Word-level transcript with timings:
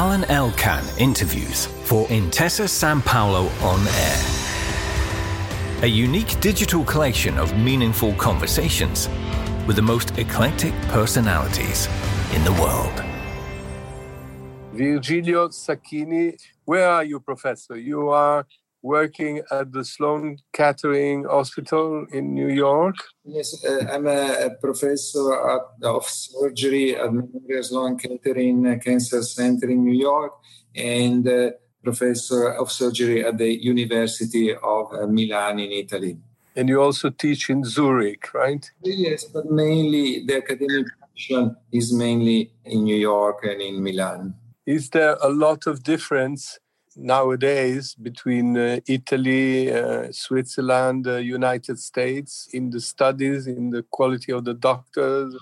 Alain 0.00 0.24
Elkann 0.30 0.82
interviews 0.98 1.66
for 1.84 2.06
Intesa 2.06 2.66
Sanpaolo 2.66 3.50
On 3.62 3.80
Air. 3.86 5.84
A 5.84 5.86
unique 5.86 6.40
digital 6.40 6.82
collection 6.84 7.36
of 7.36 7.54
meaningful 7.58 8.14
conversations 8.14 9.10
with 9.66 9.76
the 9.76 9.82
most 9.82 10.16
eclectic 10.16 10.72
personalities 10.88 11.86
in 12.34 12.42
the 12.44 12.52
world. 12.52 13.04
Virgilio 14.72 15.48
Sacchini, 15.48 16.34
where 16.64 16.88
are 16.88 17.04
you, 17.04 17.20
Professor? 17.20 17.76
You 17.76 18.08
are 18.08 18.46
working 18.82 19.42
at 19.50 19.72
the 19.72 19.84
Sloan 19.84 20.38
Kettering 20.52 21.24
Hospital 21.24 22.06
in 22.12 22.34
New 22.34 22.48
York. 22.48 22.96
Yes, 23.24 23.64
uh, 23.64 23.86
I'm 23.92 24.06
a, 24.06 24.46
a 24.46 24.50
professor 24.60 25.32
at, 25.50 25.62
of 25.82 26.04
surgery 26.06 26.96
at 26.96 27.12
Memorial 27.12 27.62
Sloan 27.62 27.98
Kettering 27.98 28.80
Cancer 28.80 29.22
Center 29.22 29.68
in 29.68 29.84
New 29.84 29.98
York 29.98 30.32
and 30.74 31.26
uh, 31.28 31.50
professor 31.82 32.52
of 32.52 32.70
surgery 32.70 33.24
at 33.24 33.38
the 33.38 33.62
University 33.62 34.54
of 34.54 34.92
uh, 34.92 35.06
Milan 35.06 35.58
in 35.58 35.72
Italy. 35.72 36.18
And 36.56 36.68
you 36.68 36.82
also 36.82 37.10
teach 37.10 37.48
in 37.48 37.64
Zurich, 37.64 38.34
right? 38.34 38.70
Yes, 38.82 39.24
but 39.24 39.46
mainly 39.50 40.24
the 40.26 40.38
academic 40.38 40.86
function 41.00 41.56
is 41.72 41.92
mainly 41.92 42.52
in 42.64 42.84
New 42.84 42.96
York 42.96 43.44
and 43.44 43.60
in 43.62 43.82
Milan. 43.82 44.34
Is 44.66 44.90
there 44.90 45.16
a 45.22 45.28
lot 45.28 45.66
of 45.66 45.82
difference 45.82 46.58
nowadays 46.96 47.94
between 47.94 48.56
uh, 48.56 48.80
Italy, 48.86 49.72
uh, 49.72 50.08
Switzerland, 50.10 51.06
uh, 51.06 51.16
United 51.16 51.78
States 51.78 52.48
in 52.52 52.70
the 52.70 52.80
studies, 52.80 53.46
in 53.46 53.70
the 53.70 53.82
quality 53.90 54.32
of 54.32 54.44
the 54.44 54.54
doctors? 54.54 55.34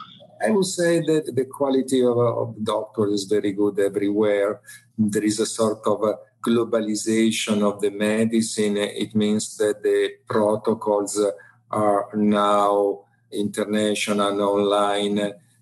I 0.45 0.51
would 0.51 0.67
say 0.67 1.01
that 1.01 1.33
the 1.35 1.45
quality 1.45 2.03
of, 2.05 2.19
of 2.19 2.55
doctors 2.63 3.13
is 3.13 3.25
very 3.25 3.53
good 3.53 3.79
everywhere. 3.79 4.61
There 4.97 5.25
is 5.25 5.41
a 5.41 5.47
sort 5.47 5.87
of 5.87 6.03
a 6.03 6.15
globalization 6.47 7.63
of 7.63 7.81
the 7.81 7.91
medicine. 7.91 8.77
It 8.77 9.15
means 9.15 9.57
that 9.57 9.83
the 9.83 10.11
protocols 10.29 11.21
are 11.71 12.09
now 12.15 13.05
international, 13.33 14.29
and 14.29 14.41
online. 14.41 15.19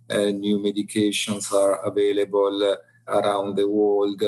Uh, 0.09 0.31
new 0.31 0.59
medications 0.59 1.53
are 1.53 1.85
available 1.85 2.77
around 3.09 3.57
the 3.57 3.69
world 3.69 4.23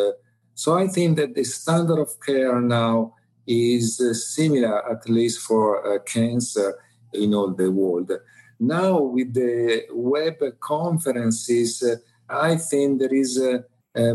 so 0.58 0.76
I 0.76 0.88
think 0.88 1.18
that 1.18 1.36
the 1.36 1.44
standard 1.44 2.00
of 2.00 2.18
care 2.18 2.60
now 2.60 3.14
is 3.46 4.00
uh, 4.00 4.12
similar, 4.12 4.90
at 4.90 5.08
least 5.08 5.38
for 5.42 5.68
uh, 5.86 6.00
cancer 6.00 6.76
in 7.14 7.32
all 7.32 7.54
the 7.54 7.70
world. 7.70 8.10
Now, 8.58 9.00
with 9.00 9.34
the 9.34 9.84
web 9.92 10.38
conferences, 10.58 11.80
uh, 11.80 11.94
I 12.28 12.56
think 12.56 12.98
there 12.98 13.14
is 13.14 13.40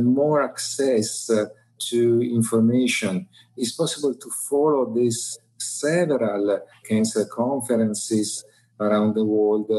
more 0.01 0.41
access 0.43 1.31
to 1.89 2.21
information. 2.21 3.29
It's 3.55 3.71
possible 3.71 4.13
to 4.13 4.29
follow 4.49 4.93
these 4.93 5.39
several 5.57 6.59
cancer 6.83 7.23
conferences 7.23 8.43
around 8.81 9.15
the 9.15 9.23
world, 9.23 9.71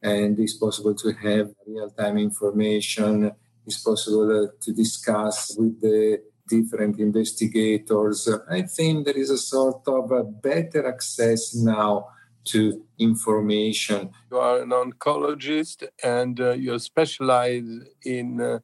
and 0.00 0.38
it's 0.38 0.56
possible 0.56 0.94
to 0.94 1.12
have 1.14 1.50
real 1.66 1.90
time 1.90 2.16
information 2.18 3.32
is 3.66 3.78
possible 3.78 4.50
to 4.60 4.72
discuss 4.72 5.56
with 5.58 5.80
the 5.80 6.22
different 6.48 6.98
investigators. 6.98 8.28
I 8.50 8.62
think 8.62 9.06
there 9.06 9.16
is 9.16 9.30
a 9.30 9.38
sort 9.38 9.86
of 9.86 10.10
a 10.10 10.24
better 10.24 10.86
access 10.88 11.54
now 11.54 12.08
to 12.44 12.84
information. 12.98 14.10
You 14.30 14.38
are 14.38 14.62
an 14.62 14.70
oncologist 14.70 15.86
and 16.02 16.40
uh, 16.40 16.52
you 16.52 16.78
specialize 16.78 17.70
in 18.04 18.40
uh, 18.40 18.58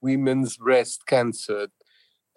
women's 0.00 0.56
breast 0.56 1.06
cancer. 1.06 1.68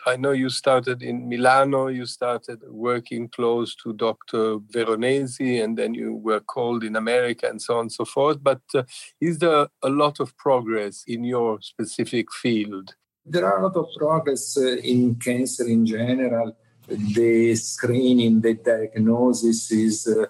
I 0.06 0.18
know 0.18 0.32
you 0.32 0.50
started 0.50 1.02
in 1.02 1.30
Milano, 1.30 1.88
you 1.88 2.06
started 2.06 2.60
working 2.68 3.30
close 3.30 3.76
to 3.84 3.94
Dr. 3.94 4.58
Veronesi, 4.58 5.64
and 5.64 5.78
then 5.78 5.94
you 5.94 6.16
were 6.16 6.42
called 6.42 6.84
in 6.84 6.96
America 6.96 7.48
and 7.50 7.62
so 7.62 7.76
on 7.76 7.82
and 7.82 7.92
so 7.92 8.06
forth. 8.06 8.44
But 8.44 8.62
uh, 8.76 8.84
is 9.22 9.40
there 9.40 9.68
a 9.82 9.90
lot 9.90 10.20
of 10.20 10.36
progress 10.38 11.04
in 11.08 11.24
your 11.24 11.62
specific 11.62 12.32
field? 12.34 12.96
There 13.26 13.46
are 13.46 13.60
a 13.60 13.64
lot 13.64 13.78
of 13.78 13.88
progress 13.98 14.58
uh, 14.58 14.78
in 14.78 15.16
cancer 15.16 15.66
in 15.68 15.86
general. 15.86 16.58
The 16.88 17.56
screening, 17.56 18.42
the 18.42 18.56
diagnosis 18.56 19.72
is 19.72 20.06
uh, 20.06 20.26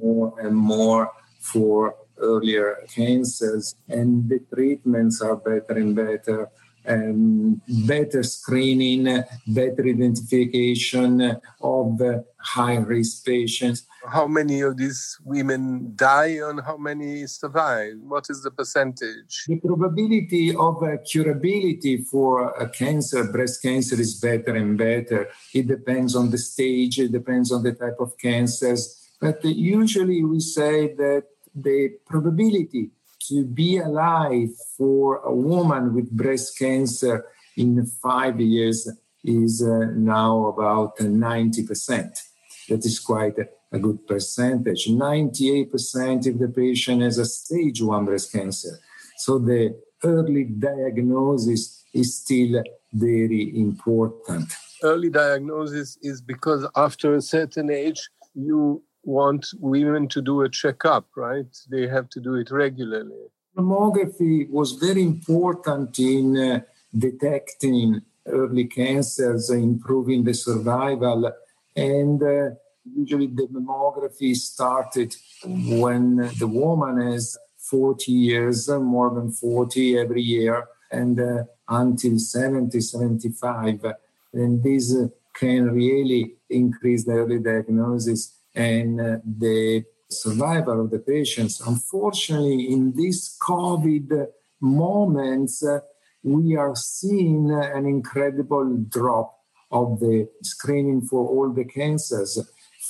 more 0.00 0.38
and 0.38 0.54
more 0.54 1.10
for 1.40 1.96
earlier 2.18 2.76
cancers, 2.94 3.74
and 3.88 4.28
the 4.28 4.38
treatments 4.54 5.20
are 5.20 5.36
better 5.36 5.74
and 5.74 5.96
better 5.96 6.48
um, 6.88 7.60
better 7.86 8.22
screening, 8.22 9.04
better 9.46 9.82
identification 9.86 11.36
of 11.60 12.00
high 12.38 12.76
risk 12.76 13.24
patients. 13.24 13.86
How 14.08 14.26
many 14.26 14.60
of 14.60 14.76
these 14.76 15.18
women 15.24 15.92
die 15.96 16.38
and 16.48 16.60
how 16.60 16.76
many 16.76 17.26
survive? 17.26 17.94
What 18.00 18.26
is 18.30 18.42
the 18.42 18.52
percentage? 18.52 19.44
The 19.48 19.58
probability 19.58 20.50
of 20.50 20.82
uh, 20.82 20.98
curability 21.10 22.06
for 22.06 22.50
a 22.50 22.68
cancer, 22.68 23.24
breast 23.24 23.62
cancer, 23.62 24.00
is 24.00 24.14
better 24.20 24.54
and 24.54 24.78
better. 24.78 25.28
It 25.52 25.66
depends 25.66 26.14
on 26.14 26.30
the 26.30 26.38
stage, 26.38 27.00
it 27.00 27.10
depends 27.10 27.50
on 27.50 27.62
the 27.64 27.72
type 27.72 27.96
of 27.98 28.16
cancers. 28.18 29.10
But 29.20 29.44
usually 29.44 30.22
we 30.24 30.40
say 30.40 30.94
that 30.94 31.24
the 31.54 31.96
probability 32.06 32.90
to 33.28 33.44
be 33.44 33.78
alive 33.78 34.50
for 34.76 35.16
a 35.18 35.34
woman 35.34 35.94
with 35.94 36.10
breast 36.10 36.58
cancer 36.58 37.24
in 37.56 37.86
five 37.86 38.40
years 38.40 38.88
is 39.24 39.62
uh, 39.62 39.86
now 39.94 40.46
about 40.46 40.96
90%. 40.98 42.18
That 42.68 42.84
is 42.84 42.98
quite 43.00 43.38
a, 43.38 43.48
a 43.72 43.78
good 43.78 44.06
percentage. 44.06 44.86
98% 44.86 46.26
of 46.26 46.38
the 46.38 46.48
patient 46.48 47.02
has 47.02 47.18
a 47.18 47.24
stage 47.24 47.82
one 47.82 48.04
breast 48.04 48.32
cancer. 48.32 48.78
So 49.18 49.38
the 49.38 49.80
early 50.04 50.44
diagnosis 50.44 51.84
is 51.92 52.16
still 52.16 52.62
very 52.92 53.58
important. 53.58 54.52
Early 54.82 55.10
diagnosis 55.10 55.98
is 56.02 56.20
because 56.20 56.66
after 56.76 57.14
a 57.14 57.22
certain 57.22 57.70
age, 57.70 58.08
you 58.34 58.82
want 59.06 59.46
women 59.60 60.08
to 60.08 60.20
do 60.20 60.42
a 60.42 60.48
checkup, 60.48 61.06
right? 61.16 61.46
They 61.70 61.86
have 61.86 62.08
to 62.10 62.20
do 62.20 62.34
it 62.34 62.50
regularly. 62.50 63.26
Mammography 63.56 64.50
was 64.50 64.72
very 64.72 65.02
important 65.02 65.98
in 65.98 66.36
uh, 66.36 66.60
detecting 66.96 68.02
early 68.26 68.64
cancers, 68.64 69.48
improving 69.50 70.24
the 70.24 70.34
survival, 70.34 71.32
and 71.74 72.22
uh, 72.22 72.50
usually 72.94 73.28
the 73.28 73.46
mammography 73.46 74.34
started 74.34 75.14
when 75.44 76.16
the 76.38 76.46
woman 76.46 77.12
is 77.12 77.38
40 77.70 78.12
years, 78.12 78.68
more 78.68 79.14
than 79.14 79.30
40 79.30 79.98
every 79.98 80.22
year, 80.22 80.66
and 80.90 81.20
uh, 81.20 81.44
until 81.68 82.18
70, 82.18 82.80
75. 82.80 83.84
And 84.32 84.62
this 84.62 84.94
can 85.34 85.70
really 85.70 86.34
increase 86.48 87.04
the 87.04 87.12
early 87.12 87.38
diagnosis 87.38 88.36
and 88.56 89.00
uh, 89.00 89.18
the 89.24 89.84
survival 90.10 90.80
of 90.80 90.90
the 90.90 90.98
patients. 90.98 91.60
Unfortunately, 91.60 92.72
in 92.72 92.92
these 92.96 93.36
COVID 93.46 94.26
moments, 94.60 95.64
uh, 95.64 95.80
we 96.22 96.56
are 96.56 96.74
seeing 96.74 97.50
an 97.52 97.86
incredible 97.86 98.76
drop 98.88 99.38
of 99.70 100.00
the 100.00 100.28
screening 100.42 101.02
for 101.02 101.28
all 101.28 101.52
the 101.52 101.64
cancers. 101.64 102.38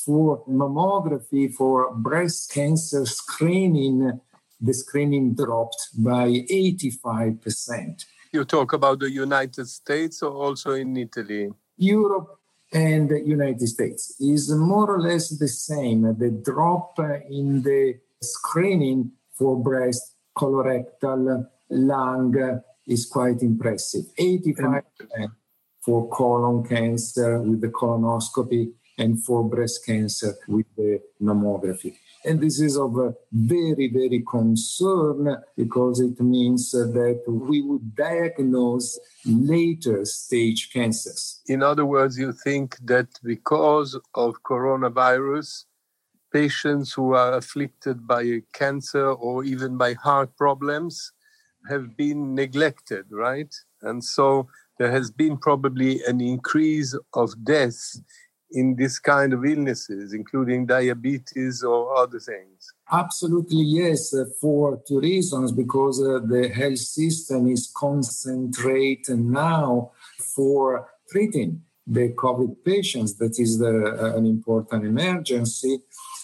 For 0.05 0.45
mammography, 0.47 1.53
for 1.53 1.93
breast 1.93 2.53
cancer 2.53 3.05
screening, 3.07 4.21
the 4.61 4.73
screening 4.73 5.35
dropped 5.35 5.89
by 5.99 6.29
85%. 6.29 8.05
You 8.33 8.45
talk 8.45 8.73
about 8.73 9.01
the 9.01 9.11
United 9.11 9.67
States 9.69 10.23
or 10.23 10.33
also 10.33 10.73
in 10.73 10.97
Italy? 10.97 11.51
Europe 11.77 12.39
and 12.77 13.09
the 13.09 13.21
United 13.21 13.67
States 13.67 14.15
is 14.21 14.55
more 14.55 14.91
or 14.95 15.01
less 15.01 15.31
the 15.31 15.49
same. 15.49 16.03
The 16.03 16.31
drop 16.45 16.99
in 17.31 17.63
the 17.63 17.95
screening 18.21 19.13
for 19.39 19.57
breast, 19.59 20.03
colorectal, 20.37 21.47
lung 21.71 22.61
is 22.87 23.07
quite 23.07 23.41
impressive. 23.41 24.05
85% 24.21 24.83
for 25.81 26.09
colon 26.11 26.69
cancer 26.69 27.41
with 27.41 27.63
the 27.63 27.69
colonoscopy 27.69 28.73
and 28.99 29.25
for 29.25 29.43
breast 29.49 29.87
cancer 29.87 30.35
with 30.47 30.67
the 30.77 31.01
mammography. 31.23 31.97
And 32.27 32.41
this 32.41 32.59
is 32.61 32.77
of 32.77 33.15
very, 33.31 33.89
very 33.89 34.25
concern 34.29 35.37
because 35.57 36.01
it 36.01 36.21
means 36.21 36.73
that 36.73 37.23
we 37.29 37.63
would 37.63 37.95
diagnose 37.95 38.99
later 39.25 40.05
stage 40.05 40.73
cancers. 40.73 41.41
In 41.47 41.63
other 41.63 41.87
words, 41.87 42.19
you 42.19 42.33
think 42.33 42.79
that 42.85 43.07
because 43.23 43.97
of 44.17 44.43
coronavirus, 44.43 45.67
patients 46.33 46.93
who 46.93 47.15
are 47.15 47.35
afflicted 47.35 48.09
by 48.09 48.43
cancer 48.53 49.07
or 49.07 49.45
even 49.45 49.77
by 49.77 49.93
heart 49.95 50.37
problems 50.37 51.13
have 51.71 51.97
been 51.97 52.35
neglected, 52.35 53.05
right? 53.09 53.55
And 53.83 54.03
so 54.03 54.49
there 54.81 54.91
has 54.91 55.13
been 55.13 55.37
probably 55.39 56.03
an 56.05 56.21
increase 56.21 56.99
of 57.15 57.45
deaths 57.45 58.01
in 58.51 58.77
this 58.77 58.99
kind 58.99 59.33
of 59.33 59.45
illnesses, 59.45 60.13
including 60.13 60.67
diabetes 60.67 61.63
or 61.63 61.97
other 61.97 62.19
things? 62.19 62.73
Absolutely, 62.91 63.63
yes, 63.63 64.15
uh, 64.15 64.25
for 64.41 64.81
two 64.87 65.01
reasons 65.01 65.53
because 65.53 66.01
uh, 66.01 66.21
the 66.25 66.49
health 66.49 66.79
system 66.79 67.49
is 67.49 67.73
concentrated 67.77 69.19
now 69.19 69.91
for 70.35 70.89
treating 71.11 71.63
the 71.87 72.13
COVID 72.15 72.65
patients. 72.65 73.17
That 73.19 73.39
is 73.39 73.59
the, 73.59 73.97
uh, 73.99 74.17
an 74.17 74.27
important 74.27 74.85
emergency. 74.85 75.79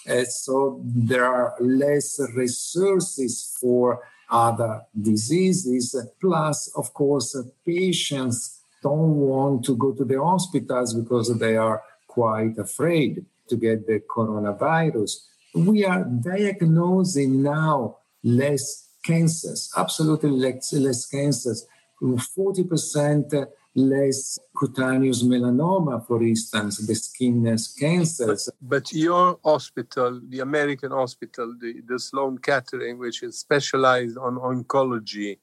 Uh, 0.08 0.24
so 0.24 0.80
there 0.84 1.24
are 1.24 1.54
less 1.60 2.20
resources 2.34 3.56
for 3.60 4.00
other 4.30 4.82
diseases. 5.00 5.94
Plus, 6.20 6.72
of 6.76 6.92
course, 6.94 7.36
patients 7.64 8.62
don't 8.82 9.16
want 9.16 9.64
to 9.64 9.76
go 9.76 9.92
to 9.92 10.04
the 10.04 10.20
hospitals 10.20 10.94
because 10.94 11.38
they 11.38 11.56
are 11.56 11.82
quite 12.16 12.56
afraid 12.58 13.24
to 13.48 13.56
get 13.56 13.86
the 13.86 13.98
coronavirus. 14.14 15.12
We 15.54 15.84
are 15.84 16.04
diagnosing 16.04 17.42
now 17.42 17.96
less 18.22 18.64
cancers, 19.04 19.70
absolutely 19.76 20.30
less, 20.30 20.72
less 20.72 21.06
cancers. 21.06 21.66
40% 22.02 23.46
less 23.74 24.38
cutaneous 24.58 25.22
melanoma, 25.22 26.06
for 26.06 26.22
instance, 26.22 26.86
the 26.86 26.94
skin 26.94 27.44
cancers. 27.80 28.48
But, 28.60 28.82
but, 28.82 28.92
your 28.92 29.38
hospital, 29.44 30.20
the 30.28 30.40
American 30.40 30.90
hospital, 30.90 31.54
the, 31.58 31.80
the 31.86 31.98
Sloan 31.98 32.38
Kettering, 32.38 32.98
which 32.98 33.22
is 33.22 33.38
specialized 33.38 34.18
on 34.18 34.34
oncology, 34.36 35.38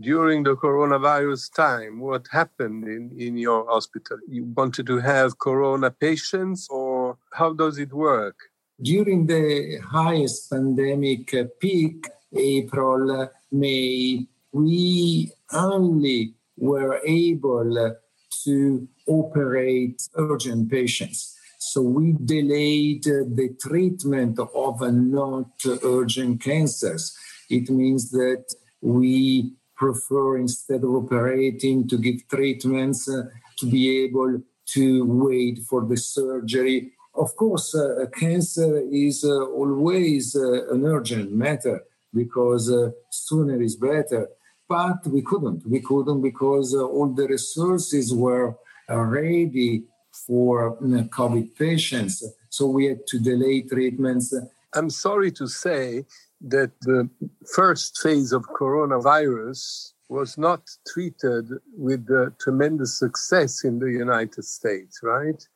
during 0.00 0.44
the 0.44 0.56
coronavirus 0.56 1.52
time, 1.54 1.98
what 2.00 2.26
happened 2.30 2.84
in, 2.84 3.10
in 3.18 3.36
your 3.36 3.66
hospital? 3.66 4.18
You 4.28 4.44
wanted 4.44 4.86
to 4.86 4.98
have 4.98 5.38
corona 5.38 5.90
patients, 5.90 6.68
or 6.70 7.18
how 7.32 7.52
does 7.52 7.78
it 7.78 7.92
work? 7.92 8.36
During 8.80 9.26
the 9.26 9.78
highest 9.78 10.50
pandemic 10.50 11.34
peak, 11.60 12.06
April, 12.36 13.28
May, 13.50 14.26
we 14.52 15.32
only 15.52 16.34
were 16.56 17.00
able 17.04 17.96
to 18.44 18.88
operate 19.06 20.02
urgent 20.14 20.70
patients. 20.70 21.34
So 21.58 21.82
we 21.82 22.14
delayed 22.24 23.02
the 23.02 23.56
treatment 23.60 24.38
of 24.38 24.80
not 24.80 25.50
urgent 25.82 26.40
cancers. 26.40 27.16
It 27.50 27.68
means 27.68 28.10
that 28.10 28.44
we 28.80 29.54
prefer, 29.78 30.36
instead 30.36 30.82
of 30.84 30.90
operating, 30.90 31.88
to 31.88 31.96
give 31.96 32.28
treatments, 32.28 33.08
uh, 33.08 33.22
to 33.58 33.66
be 33.66 34.04
able 34.04 34.42
to 34.74 35.04
wait 35.06 35.60
for 35.68 35.86
the 35.86 35.96
surgery. 35.96 36.92
Of 37.14 37.34
course, 37.36 37.74
uh, 37.74 38.06
cancer 38.12 38.82
is 38.92 39.24
uh, 39.24 39.46
always 39.46 40.36
uh, 40.36 40.74
an 40.74 40.84
urgent 40.84 41.32
matter 41.32 41.82
because 42.12 42.70
uh, 42.70 42.90
sooner 43.10 43.60
is 43.62 43.76
better 43.76 44.28
but 44.68 45.06
we 45.06 45.22
couldn't. 45.22 45.66
We 45.66 45.80
couldn't 45.80 46.20
because 46.20 46.74
uh, 46.74 46.84
all 46.84 47.08
the 47.08 47.26
resources 47.26 48.12
were 48.12 48.54
ready 48.86 49.84
for 50.26 50.76
COVID 50.80 51.56
patients. 51.56 52.22
So 52.50 52.66
we 52.66 52.86
had 52.86 53.06
to 53.06 53.18
delay 53.18 53.62
treatments. 53.62 54.34
I'm 54.74 54.90
sorry 54.90 55.30
to 55.32 55.46
say 55.46 56.04
that 56.40 56.70
the 56.82 57.08
first 57.54 57.98
phase 57.98 58.32
of 58.32 58.42
coronavirus 58.42 59.92
was 60.08 60.38
not 60.38 60.62
treated 60.86 61.50
with 61.76 62.08
tremendous 62.40 62.98
success 62.98 63.64
in 63.64 63.78
the 63.78 63.90
United 63.90 64.44
States, 64.44 65.00
right? 65.02 65.46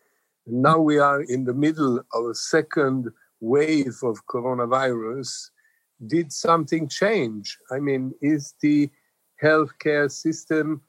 And 0.46 0.62
Now 0.62 0.78
we 0.78 0.98
are 0.98 1.22
in 1.22 1.44
the 1.44 1.54
middle 1.54 1.98
of 2.12 2.26
a 2.26 2.34
second 2.34 3.08
wave 3.40 3.98
of 4.02 4.26
coronavirus. 4.26 5.50
Did 6.06 6.32
something 6.32 6.88
change? 6.88 7.58
I 7.70 7.78
mean, 7.78 8.12
is 8.20 8.54
the 8.60 8.90
healthcare 9.42 10.10
system 10.10 10.82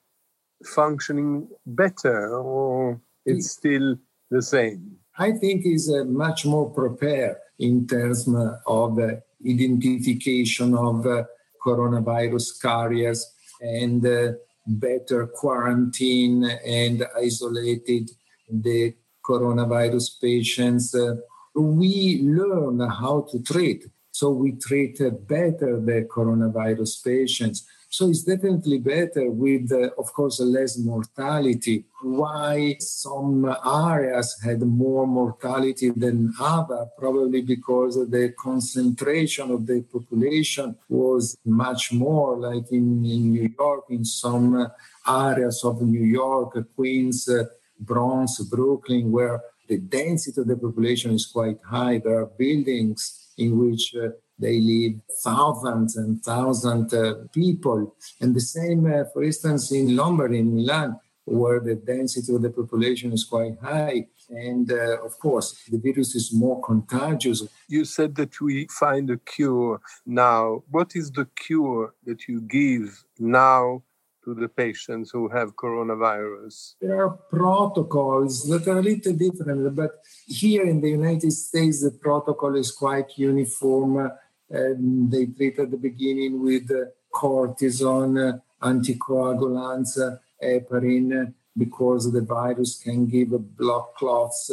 functioning 0.65 1.47
better 1.65 2.37
or 2.37 2.99
it's 3.25 3.51
still 3.51 3.95
the 4.31 4.41
same? 4.41 4.97
I 5.17 5.31
think 5.31 5.65
is 5.65 5.93
uh, 5.93 6.05
much 6.05 6.45
more 6.45 6.69
prepared 6.69 7.37
in 7.59 7.85
terms 7.87 8.27
of 8.65 8.99
uh, 8.99 9.15
identification 9.47 10.75
of 10.75 11.05
uh, 11.05 11.23
coronavirus 11.65 12.61
carriers 12.61 13.25
and 13.61 14.05
uh, 14.05 14.33
better 14.65 15.27
quarantine 15.27 16.43
and 16.65 17.05
isolated 17.17 18.09
the 18.49 18.93
coronavirus 19.25 20.21
patients. 20.21 20.93
Uh, 20.95 21.15
we 21.55 22.21
learn 22.23 22.79
how 22.79 23.25
to 23.31 23.41
treat. 23.41 23.85
So 24.11 24.29
we 24.31 24.53
treat 24.53 24.99
better 25.27 25.79
the 25.79 26.07
coronavirus 26.09 27.03
patients. 27.03 27.65
So 27.93 28.09
it's 28.09 28.23
definitely 28.23 28.79
better 28.79 29.29
with, 29.29 29.71
uh, 29.71 29.91
of 29.99 30.11
course, 30.13 30.39
less 30.39 30.79
mortality. 30.79 31.85
Why 32.01 32.75
some 32.79 33.45
areas 33.63 34.35
had 34.43 34.61
more 34.63 35.05
mortality 35.05 35.91
than 35.91 36.33
other? 36.39 36.87
Probably 36.97 37.43
because 37.43 37.93
the 38.09 38.33
concentration 38.35 39.51
of 39.51 39.67
the 39.67 39.83
population 39.83 40.75
was 40.89 41.37
much 41.45 41.93
more, 41.93 42.35
like 42.35 42.71
in, 42.71 43.05
in 43.05 43.31
New 43.31 43.53
York, 43.59 43.83
in 43.91 44.03
some 44.05 44.71
areas 45.07 45.63
of 45.63 45.79
New 45.83 46.07
York, 46.21 46.51
Queens, 46.75 47.29
uh, 47.29 47.43
Bronx, 47.79 48.39
Brooklyn, 48.39 49.11
where 49.11 49.39
the 49.67 49.77
density 49.77 50.41
of 50.41 50.47
the 50.47 50.57
population 50.57 51.11
is 51.11 51.27
quite 51.27 51.59
high. 51.63 51.99
There 51.99 52.21
are 52.21 52.25
buildings 52.25 53.33
in 53.37 53.55
which 53.59 53.93
uh, 53.95 54.09
they 54.39 54.59
live 54.59 54.99
thousands 55.23 55.95
and 55.95 56.21
thousands 56.23 56.93
of 56.93 57.05
uh, 57.05 57.15
people. 57.33 57.95
And 58.19 58.35
the 58.35 58.41
same, 58.41 58.85
uh, 58.85 59.05
for 59.13 59.23
instance, 59.23 59.71
in 59.71 59.95
Lombardy, 59.95 60.39
in 60.39 60.55
Milan, 60.55 60.99
where 61.25 61.59
the 61.59 61.75
density 61.75 62.33
of 62.35 62.41
the 62.41 62.49
population 62.49 63.13
is 63.13 63.23
quite 63.23 63.57
high. 63.61 64.07
And 64.29 64.71
uh, 64.71 65.03
of 65.03 65.17
course, 65.19 65.63
the 65.69 65.77
virus 65.77 66.15
is 66.15 66.33
more 66.33 66.61
contagious. 66.61 67.43
You 67.67 67.85
said 67.85 68.15
that 68.15 68.39
we 68.41 68.67
find 68.67 69.09
a 69.09 69.17
cure 69.17 69.81
now. 70.05 70.63
What 70.69 70.95
is 70.95 71.11
the 71.11 71.27
cure 71.35 71.93
that 72.05 72.27
you 72.27 72.41
give 72.41 73.03
now 73.19 73.83
to 74.23 74.33
the 74.33 74.47
patients 74.47 75.11
who 75.11 75.27
have 75.29 75.55
coronavirus? 75.55 76.75
There 76.81 77.03
are 77.03 77.09
protocols 77.09 78.43
that 78.47 78.67
are 78.67 78.79
a 78.79 78.81
little 78.81 79.13
different, 79.13 79.75
but 79.75 79.91
here 80.27 80.63
in 80.63 80.81
the 80.81 80.89
United 80.89 81.31
States, 81.31 81.81
the 81.83 81.91
protocol 81.91 82.55
is 82.55 82.71
quite 82.71 83.17
uniform. 83.17 84.11
Um, 84.53 85.09
they 85.09 85.25
treat 85.25 85.57
at 85.57 85.71
the 85.71 85.77
beginning 85.77 86.43
with 86.43 86.69
uh, 86.69 86.85
cortisone, 87.11 88.35
uh, 88.35 88.37
anticoagulants, 88.61 89.99
uh, 89.99 90.17
heparin, 90.41 91.33
because 91.57 92.11
the 92.11 92.21
virus 92.21 92.79
can 92.83 93.07
give 93.07 93.29
blood 93.57 93.85
clots, 93.97 94.51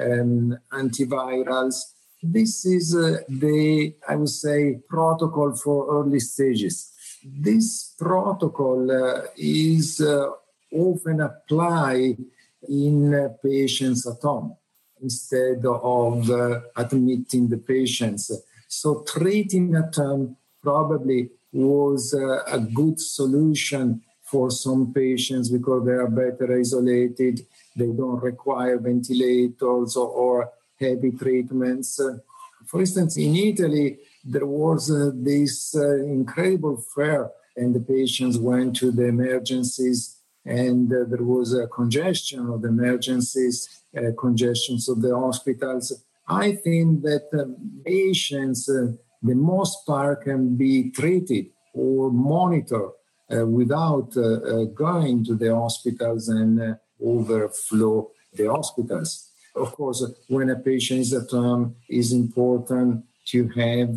um, 0.00 0.56
antivirals. 0.72 1.76
This 2.22 2.64
is 2.64 2.96
uh, 2.96 3.18
the, 3.28 3.94
I 4.08 4.16
would 4.16 4.30
say, 4.30 4.80
protocol 4.88 5.54
for 5.56 6.00
early 6.00 6.20
stages. 6.20 6.90
This 7.22 7.94
protocol 7.98 8.90
uh, 8.90 9.22
is 9.36 10.00
uh, 10.00 10.30
often 10.72 11.20
applied 11.20 12.16
in 12.66 13.34
patients 13.42 14.06
at 14.06 14.22
home 14.22 14.56
instead 15.02 15.64
of 15.66 16.30
admitting 16.76 17.48
the 17.48 17.58
patients 17.58 18.30
so 18.80 19.04
treating 19.06 19.74
at 19.74 19.94
home 19.94 20.36
probably 20.62 21.30
was 21.52 22.14
a, 22.14 22.58
good 22.58 22.98
solution 22.98 24.02
for 24.22 24.50
some 24.50 24.92
patients 24.92 25.48
because 25.48 25.84
they 25.84 25.92
are 25.92 26.08
better 26.08 26.58
isolated. 26.58 27.46
They 27.76 27.86
don't 27.86 28.22
require 28.22 28.78
ventilators 28.78 29.96
or, 29.96 30.08
or 30.08 30.50
heavy 30.80 31.12
treatments. 31.12 32.00
For 32.66 32.80
instance, 32.80 33.16
in 33.16 33.36
Italy, 33.36 33.98
there 34.24 34.46
was 34.46 34.90
uh, 34.90 35.10
this 35.14 35.76
uh, 35.76 36.02
incredible 36.02 36.82
fair, 36.94 37.30
and 37.56 37.74
the 37.74 37.80
patients 37.80 38.38
went 38.38 38.76
to 38.76 38.90
the 38.90 39.06
emergencies, 39.06 40.16
and 40.44 40.90
uh, 40.92 41.04
there 41.06 41.22
was 41.22 41.54
a 41.54 41.66
congestion 41.68 42.48
of 42.48 42.62
the 42.62 42.68
emergencies, 42.68 43.82
uh, 43.96 44.10
congestions 44.18 44.88
of 44.88 45.02
the 45.02 45.14
hospitals. 45.14 45.92
I 46.26 46.52
think 46.56 47.02
that 47.02 47.28
uh, 47.32 47.44
patients, 47.84 48.68
uh, 48.68 48.92
the 49.22 49.34
most 49.34 49.86
part, 49.86 50.24
can 50.24 50.56
be 50.56 50.90
treated 50.90 51.46
or 51.74 52.10
monitored 52.10 52.92
uh, 53.32 53.46
without 53.46 54.16
uh, 54.16 54.22
uh, 54.22 54.64
going 54.64 55.24
to 55.24 55.34
the 55.34 55.54
hospitals 55.54 56.28
and 56.28 56.60
uh, 56.60 56.74
overflow 57.02 58.10
the 58.32 58.46
hospitals. 58.46 59.30
Of 59.56 59.72
course, 59.72 60.04
when 60.28 60.50
a 60.50 60.56
patient 60.56 61.00
is 61.00 61.14
at 61.14 61.30
home, 61.30 61.76
it's 61.88 62.12
important 62.12 63.04
to 63.26 63.48
have 63.48 63.94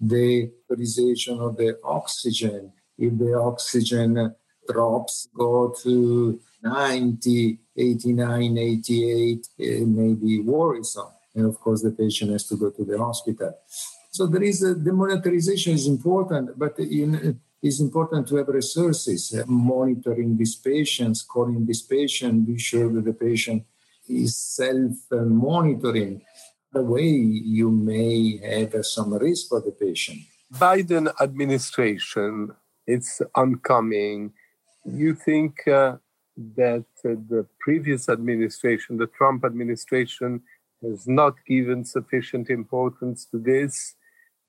the 0.00 0.50
authorization 0.70 1.38
of 1.40 1.56
the 1.56 1.78
oxygen. 1.84 2.72
If 2.98 3.18
the 3.18 3.34
oxygen 3.38 4.34
drops 4.68 5.28
go 5.36 5.74
to 5.82 6.40
90, 6.62 7.58
89, 7.76 8.58
88, 8.58 9.46
it 9.58 9.86
may 9.86 10.14
be 10.14 10.40
worrisome. 10.40 11.12
And 11.34 11.46
of 11.46 11.58
course, 11.60 11.82
the 11.82 11.90
patient 11.90 12.30
has 12.32 12.46
to 12.48 12.56
go 12.56 12.70
to 12.70 12.84
the 12.84 12.98
hospital. 12.98 13.52
So 14.10 14.26
there 14.26 14.42
is 14.42 14.62
a, 14.62 14.74
the 14.74 14.92
monitorization 14.92 15.72
is 15.72 15.86
important, 15.88 16.56
but 16.56 16.78
in, 16.78 17.40
it's 17.60 17.80
important 17.80 18.28
to 18.28 18.36
have 18.36 18.48
resources 18.48 19.34
uh, 19.34 19.44
monitoring 19.46 20.36
these 20.36 20.54
patients, 20.54 21.22
calling 21.22 21.66
this 21.66 21.82
patient, 21.82 22.46
be 22.46 22.58
sure 22.58 22.92
that 22.92 23.04
the 23.04 23.12
patient 23.12 23.64
is 24.08 24.36
self-monitoring. 24.36 26.22
The 26.72 26.82
way 26.82 27.08
you 27.58 27.70
may 27.70 28.38
have 28.38 28.84
some 28.84 29.14
risk 29.14 29.48
for 29.48 29.60
the 29.60 29.70
patient. 29.72 30.18
Biden 30.52 31.12
administration, 31.20 32.50
it's 32.86 33.22
oncoming. 33.34 34.32
You 34.84 35.14
think 35.14 35.66
uh, 35.66 35.96
that 36.56 36.84
uh, 37.04 37.16
the 37.28 37.46
previous 37.60 38.08
administration, 38.08 38.98
the 38.98 39.06
Trump 39.06 39.44
administration, 39.44 40.42
has 40.84 41.06
not 41.06 41.34
given 41.46 41.84
sufficient 41.84 42.50
importance 42.50 43.26
to 43.30 43.38
this, 43.38 43.94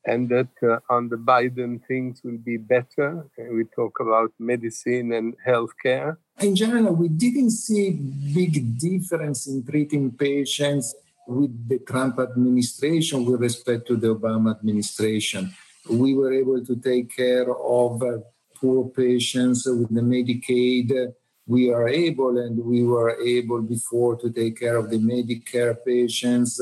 and 0.05 0.29
that 0.29 0.49
uh, 0.61 0.79
under 0.89 1.17
Biden 1.17 1.81
things 1.87 2.21
will 2.23 2.37
be 2.37 2.57
better. 2.57 3.27
We 3.37 3.63
talk 3.75 3.99
about 3.99 4.31
medicine 4.39 5.11
and 5.13 5.35
healthcare. 5.47 6.17
In 6.39 6.55
general, 6.55 6.93
we 6.93 7.09
didn't 7.09 7.51
see 7.51 7.91
big 8.33 8.79
difference 8.79 9.47
in 9.47 9.65
treating 9.65 10.11
patients 10.11 10.93
with 11.27 11.67
the 11.67 11.79
Trump 11.79 12.19
administration 12.19 13.25
with 13.25 13.41
respect 13.41 13.87
to 13.87 13.95
the 13.95 14.13
Obama 14.15 14.55
administration. 14.55 15.53
We 15.89 16.13
were 16.13 16.33
able 16.33 16.63
to 16.63 16.75
take 16.75 17.15
care 17.15 17.49
of 17.51 18.03
uh, 18.03 18.19
poor 18.55 18.89
patients 18.89 19.65
with 19.65 19.93
the 19.93 20.01
Medicaid 20.01 21.13
we 21.47 21.71
are 21.71 21.87
able 21.87 22.37
and 22.39 22.57
we 22.57 22.83
were 22.83 23.19
able 23.21 23.61
before 23.61 24.15
to 24.17 24.31
take 24.31 24.59
care 24.59 24.77
of 24.77 24.89
the 24.89 24.97
Medicare 24.97 25.75
patients. 25.85 26.59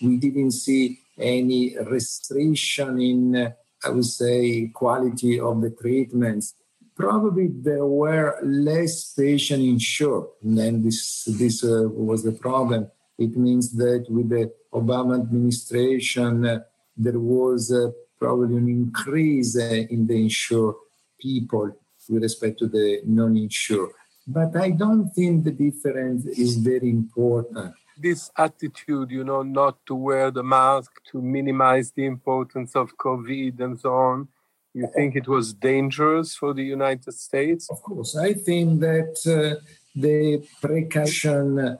We 0.00 0.16
didn't 0.16 0.52
see 0.52 1.00
any 1.18 1.76
restriction 1.78 3.00
in, 3.00 3.52
I 3.84 3.88
would 3.90 4.04
say, 4.04 4.68
quality 4.68 5.38
of 5.38 5.60
the 5.60 5.70
treatments. 5.70 6.54
Probably 6.96 7.48
there 7.48 7.84
were 7.84 8.38
less 8.42 9.12
patients 9.14 9.64
insured, 9.64 10.26
and 10.42 10.84
this 10.84 11.24
this 11.24 11.64
uh, 11.64 11.88
was 11.90 12.22
the 12.22 12.32
problem. 12.32 12.88
It 13.18 13.36
means 13.36 13.72
that 13.72 14.06
with 14.08 14.28
the 14.28 14.52
Obama 14.72 15.20
administration, 15.20 16.46
uh, 16.46 16.60
there 16.96 17.18
was 17.18 17.72
uh, 17.72 17.90
probably 18.18 18.56
an 18.56 18.68
increase 18.68 19.58
uh, 19.58 19.86
in 19.90 20.06
the 20.06 20.14
insured 20.14 20.76
people 21.18 21.76
with 22.08 22.22
respect 22.22 22.60
to 22.60 22.68
the 22.68 23.00
non-insured. 23.04 23.90
But 24.26 24.56
I 24.56 24.70
don't 24.70 25.10
think 25.10 25.44
the 25.44 25.50
difference 25.50 26.24
is 26.26 26.56
very 26.56 26.90
important. 26.90 27.74
This 27.96 28.30
attitude, 28.36 29.10
you 29.10 29.22
know, 29.22 29.42
not 29.42 29.84
to 29.86 29.94
wear 29.94 30.30
the 30.30 30.42
mask, 30.42 30.90
to 31.12 31.20
minimize 31.20 31.92
the 31.92 32.06
importance 32.06 32.74
of 32.74 32.96
COVID 32.96 33.60
and 33.60 33.78
so 33.78 33.92
on, 33.92 34.28
you 34.72 34.88
think 34.92 35.14
it 35.14 35.28
was 35.28 35.54
dangerous 35.54 36.34
for 36.34 36.52
the 36.52 36.64
United 36.64 37.14
States? 37.14 37.70
Of 37.70 37.80
course. 37.82 38.16
I 38.16 38.34
think 38.34 38.80
that 38.80 39.14
uh, 39.24 39.62
the 39.94 40.44
precaution 40.60 41.78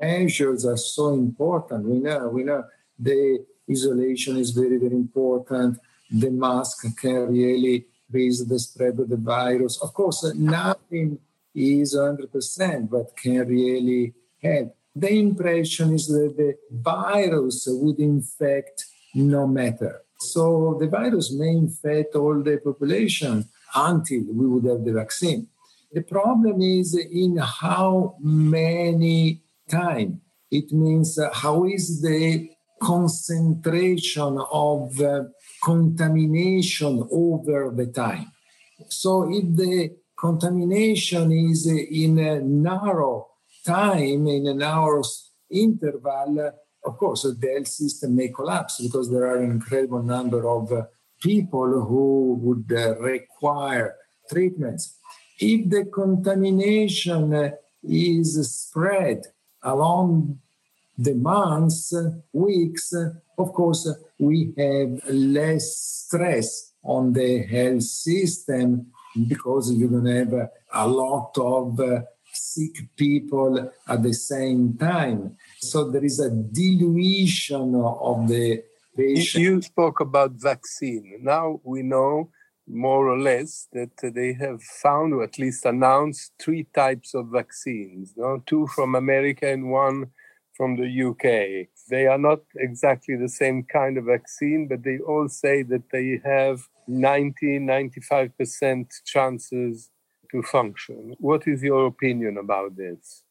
measures 0.00 0.64
are 0.64 0.76
so 0.76 1.14
important. 1.14 1.86
We 1.86 1.98
know, 1.98 2.28
we 2.28 2.44
know 2.44 2.64
the 2.98 3.44
isolation 3.68 4.36
is 4.36 4.52
very, 4.52 4.76
very 4.78 4.94
important. 4.94 5.78
The 6.08 6.30
mask 6.30 6.84
can 7.00 7.32
really 7.32 7.86
raise 8.10 8.46
the 8.46 8.58
spread 8.60 9.00
of 9.00 9.08
the 9.08 9.16
virus. 9.16 9.82
Of 9.82 9.92
course, 9.92 10.22
nothing 10.34 11.18
is 11.56 11.96
100%, 11.96 12.90
but 12.90 13.16
can 13.16 13.48
really 13.48 14.14
help. 14.42 14.76
The 14.94 15.10
impression 15.10 15.94
is 15.94 16.06
that 16.08 16.34
the 16.36 16.54
virus 16.70 17.66
would 17.68 17.98
infect 17.98 18.84
no 19.14 19.46
matter. 19.46 20.02
So 20.18 20.76
the 20.80 20.86
virus 20.86 21.32
may 21.32 21.50
infect 21.50 22.14
all 22.14 22.42
the 22.42 22.58
population 22.58 23.48
until 23.74 24.22
we 24.32 24.46
would 24.46 24.64
have 24.64 24.84
the 24.84 24.92
vaccine. 24.92 25.48
The 25.92 26.02
problem 26.02 26.60
is 26.60 26.94
in 26.94 27.36
how 27.38 28.16
many 28.20 29.42
time. 29.68 30.20
It 30.50 30.72
means 30.72 31.18
uh, 31.18 31.30
how 31.32 31.64
is 31.64 32.02
the 32.02 32.50
concentration 32.82 34.38
of 34.52 35.00
uh, 35.00 35.24
contamination 35.64 37.06
over 37.10 37.72
the 37.74 37.86
time. 37.86 38.30
So 38.88 39.28
if 39.32 39.56
the 39.56 39.96
contamination 40.18 41.32
is 41.32 41.66
in 41.66 42.18
a 42.18 42.40
narrow 42.40 43.28
time, 43.64 44.26
in 44.26 44.46
a 44.46 44.54
narrow 44.54 45.02
interval, 45.50 46.52
of 46.84 46.96
course, 46.98 47.22
the 47.22 47.48
health 47.48 47.68
system 47.68 48.16
may 48.16 48.28
collapse 48.28 48.80
because 48.80 49.10
there 49.10 49.26
are 49.26 49.38
an 49.38 49.50
incredible 49.50 50.02
number 50.02 50.48
of 50.48 50.70
people 51.20 51.84
who 51.86 52.38
would 52.40 52.70
require 53.00 53.96
treatments. 54.30 54.96
If 55.38 55.68
the 55.68 55.84
contamination 55.86 57.52
is 57.82 58.54
spread 58.54 59.22
along 59.62 60.38
the 60.96 61.14
months, 61.14 61.92
weeks, 62.32 62.94
of 63.38 63.52
course, 63.52 63.88
we 64.18 64.54
have 64.56 65.02
less 65.10 65.76
stress 65.76 66.72
on 66.82 67.12
the 67.12 67.42
health 67.42 67.82
system 67.82 68.92
because 69.28 69.72
you're 69.72 69.88
going 69.88 70.04
to 70.04 70.18
have 70.18 70.50
a 70.74 70.86
lot 70.86 71.36
of 71.38 71.80
uh, 71.80 72.00
sick 72.32 72.88
people 72.96 73.72
at 73.88 74.02
the 74.02 74.12
same 74.12 74.74
time. 74.74 75.36
So 75.58 75.90
there 75.90 76.04
is 76.04 76.20
a 76.20 76.30
dilution 76.30 77.74
of 77.74 78.28
the 78.28 78.62
patient. 78.96 79.42
You 79.42 79.62
spoke 79.62 80.00
about 80.00 80.32
vaccine. 80.32 81.20
Now 81.22 81.60
we 81.64 81.82
know 81.82 82.30
more 82.68 83.08
or 83.08 83.18
less 83.18 83.68
that 83.72 83.96
they 84.14 84.32
have 84.32 84.62
found 84.62 85.14
or 85.14 85.22
at 85.22 85.38
least 85.38 85.64
announced 85.64 86.32
three 86.38 86.66
types 86.74 87.14
of 87.14 87.28
vaccines 87.28 88.12
no? 88.16 88.42
two 88.44 88.66
from 88.74 88.94
america 88.96 89.46
and 89.46 89.70
one 89.70 90.10
from 90.56 90.76
the 90.76 91.02
uk 91.02 91.22
they 91.90 92.06
are 92.06 92.18
not 92.18 92.40
exactly 92.56 93.16
the 93.16 93.28
same 93.28 93.62
kind 93.64 93.98
of 93.98 94.04
vaccine 94.04 94.66
but 94.68 94.82
they 94.82 94.98
all 94.98 95.28
say 95.28 95.62
that 95.62 95.90
they 95.90 96.20
have 96.24 96.60
90 96.88 97.58
95% 97.60 98.86
chances 99.04 99.90
to 100.30 100.42
function. 100.42 101.14
What 101.18 101.46
is 101.46 101.62
your 101.62 101.86
opinion 101.86 102.38
about 102.38 102.76
this? 102.76 103.22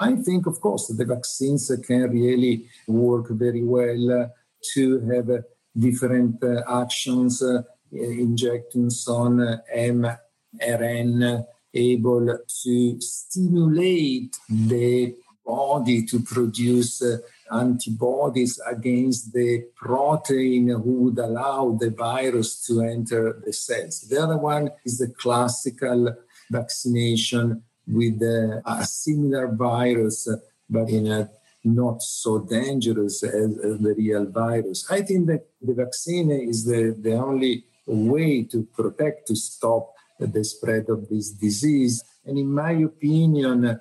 I 0.00 0.14
think, 0.16 0.46
of 0.46 0.60
course, 0.60 0.86
the 0.88 1.04
vaccines 1.04 1.70
can 1.86 2.10
really 2.10 2.66
work 2.86 3.26
very 3.30 3.64
well 3.64 4.30
to 4.74 5.00
have 5.10 5.44
different 5.76 6.42
uh, 6.42 6.82
actions, 6.82 7.42
uh, 7.42 7.62
injections 7.90 9.08
on 9.08 9.60
mRNA 9.76 11.46
able 11.74 12.38
to 12.62 13.00
stimulate 13.00 14.36
the 14.48 15.14
body 15.48 16.04
to 16.04 16.20
produce 16.20 17.00
uh, 17.02 17.16
antibodies 17.50 18.60
against 18.74 19.32
the 19.32 19.64
protein 19.74 20.68
who 20.68 20.94
would 21.02 21.18
allow 21.18 21.76
the 21.80 21.90
virus 21.90 22.50
to 22.66 22.82
enter 22.82 23.40
the 23.44 23.52
cells. 23.52 24.00
The 24.10 24.22
other 24.24 24.36
one 24.36 24.70
is 24.84 24.98
the 24.98 25.08
classical 25.08 26.14
vaccination 26.50 27.62
with 27.86 28.20
a, 28.22 28.62
a 28.66 28.84
similar 28.84 29.46
virus, 29.48 30.28
but 30.68 30.90
in 30.90 31.06
a 31.10 31.30
not 31.64 32.02
so 32.02 32.38
dangerous 32.40 33.22
as, 33.22 33.58
as, 33.58 33.78
the 33.80 33.94
real 33.96 34.26
virus. 34.26 34.86
I 34.90 35.00
think 35.02 35.26
that 35.26 35.46
the 35.60 35.74
vaccine 35.74 36.30
is 36.30 36.64
the, 36.64 36.94
the 36.98 37.14
only 37.14 37.64
way 37.86 38.44
to 38.44 38.62
protect, 38.78 39.26
to 39.28 39.36
stop 39.36 39.92
the 40.20 40.44
spread 40.44 40.86
of 40.88 41.08
this 41.08 41.30
disease. 41.30 42.02
And 42.24 42.38
in 42.38 42.52
my 42.52 42.72
opinion, 42.72 43.80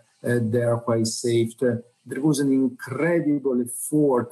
they 0.51 0.63
are 0.63 0.79
quite 0.79 1.07
safe 1.07 1.53
there 2.07 2.22
was 2.22 2.39
an 2.39 2.51
incredible 2.51 3.62
effort 3.62 4.31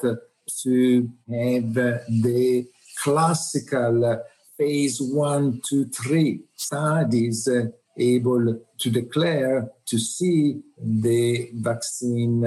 to 0.63 1.09
have 1.29 1.73
the 1.73 2.65
classical 3.03 4.23
phase 4.57 5.01
one, 5.01 5.61
two, 5.67 5.85
three 5.85 6.39
studies 6.55 7.49
able 7.97 8.61
to 8.77 8.89
declare 8.89 9.69
to 9.85 9.99
see 9.99 10.61
the 10.77 11.49
vaccine 11.55 12.41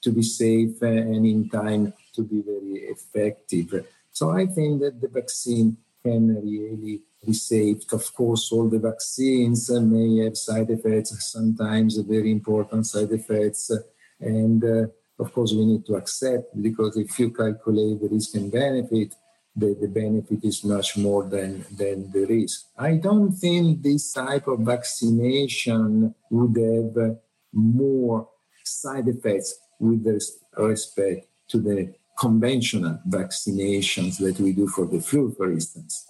to 0.00 0.10
be 0.10 0.22
safe 0.22 0.80
and 0.80 1.26
in 1.26 1.48
time 1.50 1.92
to 2.14 2.22
be 2.22 2.40
very 2.40 2.84
effective. 2.88 3.86
So 4.12 4.30
I 4.30 4.46
think 4.46 4.80
that 4.80 5.00
the 5.00 5.08
vaccine 5.08 5.76
can 6.02 6.34
really 6.36 7.02
safe. 7.32 7.92
Of 7.92 8.12
course, 8.14 8.50
all 8.52 8.68
the 8.68 8.78
vaccines 8.78 9.70
may 9.70 10.24
have 10.24 10.36
side 10.36 10.70
effects, 10.70 11.32
sometimes 11.32 11.96
very 11.98 12.30
important 12.30 12.86
side 12.86 13.12
effects 13.12 13.70
and 14.20 14.64
uh, 14.64 14.86
of 15.20 15.32
course, 15.34 15.52
we 15.52 15.66
need 15.66 15.84
to 15.86 15.96
accept 15.96 16.60
because 16.60 16.96
if 16.96 17.18
you 17.18 17.30
calculate 17.30 18.00
the 18.00 18.08
risk 18.08 18.34
and 18.36 18.50
benefit, 18.50 19.14
the, 19.54 19.76
the 19.78 19.88
benefit 19.88 20.42
is 20.42 20.64
much 20.64 20.96
more 20.96 21.24
than, 21.24 21.66
than 21.76 22.10
the 22.10 22.24
risk. 22.26 22.66
I 22.78 22.94
don't 22.94 23.32
think 23.32 23.82
this 23.82 24.12
type 24.12 24.48
of 24.48 24.60
vaccination 24.60 26.14
would 26.30 26.56
have 26.56 27.18
more 27.52 28.28
side 28.64 29.08
effects 29.08 29.58
with 29.78 30.06
respect 30.56 31.26
to 31.48 31.58
the 31.58 31.94
conventional 32.18 32.98
vaccinations 33.08 34.18
that 34.18 34.38
we 34.40 34.52
do 34.52 34.68
for 34.68 34.86
the 34.86 35.00
flu, 35.00 35.34
for 35.36 35.50
instance. 35.50 36.06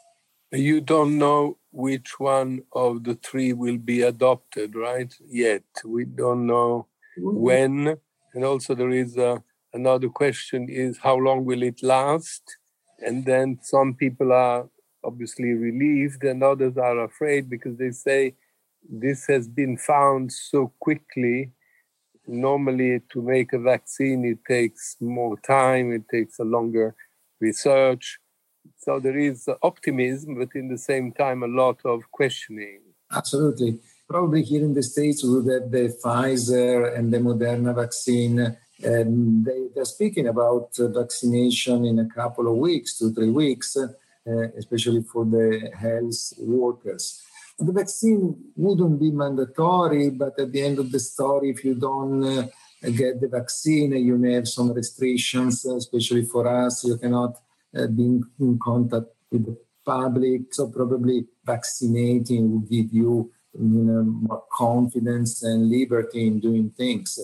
You 0.52 0.80
don't 0.80 1.18
know 1.18 1.58
which 1.70 2.18
one 2.18 2.62
of 2.72 3.04
the 3.04 3.14
three 3.14 3.52
will 3.52 3.78
be 3.78 4.02
adopted, 4.02 4.74
right? 4.74 5.14
Yet. 5.28 5.62
We 5.84 6.04
don't 6.04 6.46
know 6.46 6.88
mm-hmm. 7.18 7.40
when. 7.40 7.96
And 8.34 8.44
also, 8.44 8.74
there 8.74 8.90
is 8.90 9.16
a, 9.16 9.42
another 9.72 10.08
question 10.08 10.68
is 10.68 10.98
how 10.98 11.16
long 11.16 11.44
will 11.44 11.62
it 11.62 11.82
last? 11.82 12.56
And 12.98 13.24
then 13.24 13.60
some 13.62 13.94
people 13.94 14.32
are 14.32 14.68
obviously 15.04 15.52
relieved, 15.52 16.24
and 16.24 16.42
others 16.42 16.76
are 16.76 17.04
afraid 17.04 17.48
because 17.48 17.78
they 17.78 17.92
say 17.92 18.34
this 18.88 19.26
has 19.26 19.48
been 19.48 19.76
found 19.76 20.32
so 20.32 20.72
quickly 20.80 21.52
normally 22.26 23.00
to 23.10 23.22
make 23.22 23.52
a 23.52 23.58
vaccine 23.58 24.24
it 24.24 24.38
takes 24.46 24.96
more 25.00 25.38
time 25.40 25.92
it 25.92 26.02
takes 26.10 26.38
a 26.38 26.44
longer 26.44 26.94
research 27.40 28.18
so 28.84 28.98
there 28.98 29.18
is 29.18 29.48
optimism 29.62 30.30
but 30.40 30.52
in 30.54 30.66
the 30.68 30.78
same 30.90 31.12
time 31.12 31.42
a 31.42 31.52
lot 31.62 31.78
of 31.84 31.98
questioning 32.10 32.80
absolutely 33.20 33.78
probably 34.08 34.42
here 34.42 34.64
in 34.68 34.74
the 34.74 34.82
states 34.82 35.22
would 35.24 35.48
have 35.54 35.70
the 35.70 35.86
pfizer 36.02 36.96
and 36.96 37.12
the 37.12 37.18
moderna 37.18 37.72
vaccine 37.74 38.36
and 38.82 39.44
they, 39.46 39.60
they're 39.74 39.84
speaking 39.96 40.26
about 40.28 40.68
vaccination 41.00 41.84
in 41.84 41.98
a 41.98 42.08
couple 42.08 42.46
of 42.50 42.56
weeks 42.56 42.98
two 42.98 43.12
three 43.12 43.30
weeks 43.30 43.76
uh, 43.76 43.86
especially 44.58 45.02
for 45.02 45.24
the 45.24 45.70
health 45.84 46.20
workers 46.38 47.22
the 47.60 47.72
vaccine 47.72 48.36
wouldn't 48.56 48.98
be 48.98 49.10
mandatory, 49.10 50.10
but 50.10 50.38
at 50.38 50.50
the 50.52 50.62
end 50.62 50.78
of 50.78 50.90
the 50.90 50.98
story, 50.98 51.50
if 51.50 51.64
you 51.64 51.74
don't 51.74 52.24
uh, 52.24 52.46
get 52.96 53.20
the 53.20 53.28
vaccine, 53.28 53.92
you 53.92 54.16
may 54.16 54.32
have 54.34 54.48
some 54.48 54.72
restrictions, 54.72 55.64
especially 55.64 56.24
for 56.24 56.48
us. 56.48 56.84
You 56.84 56.96
cannot 56.96 57.36
uh, 57.76 57.86
be 57.86 58.20
in, 58.38 58.58
contact 58.62 59.06
with 59.30 59.46
the 59.46 59.56
public. 59.84 60.52
So 60.52 60.68
probably 60.68 61.26
vaccinating 61.44 62.50
will 62.50 62.60
give 62.60 62.92
you, 62.92 63.30
you 63.58 63.84
know, 63.88 64.02
more 64.02 64.44
confidence 64.52 65.42
and 65.42 65.70
liberty 65.70 66.26
in 66.26 66.40
doing 66.40 66.70
things. 66.70 67.18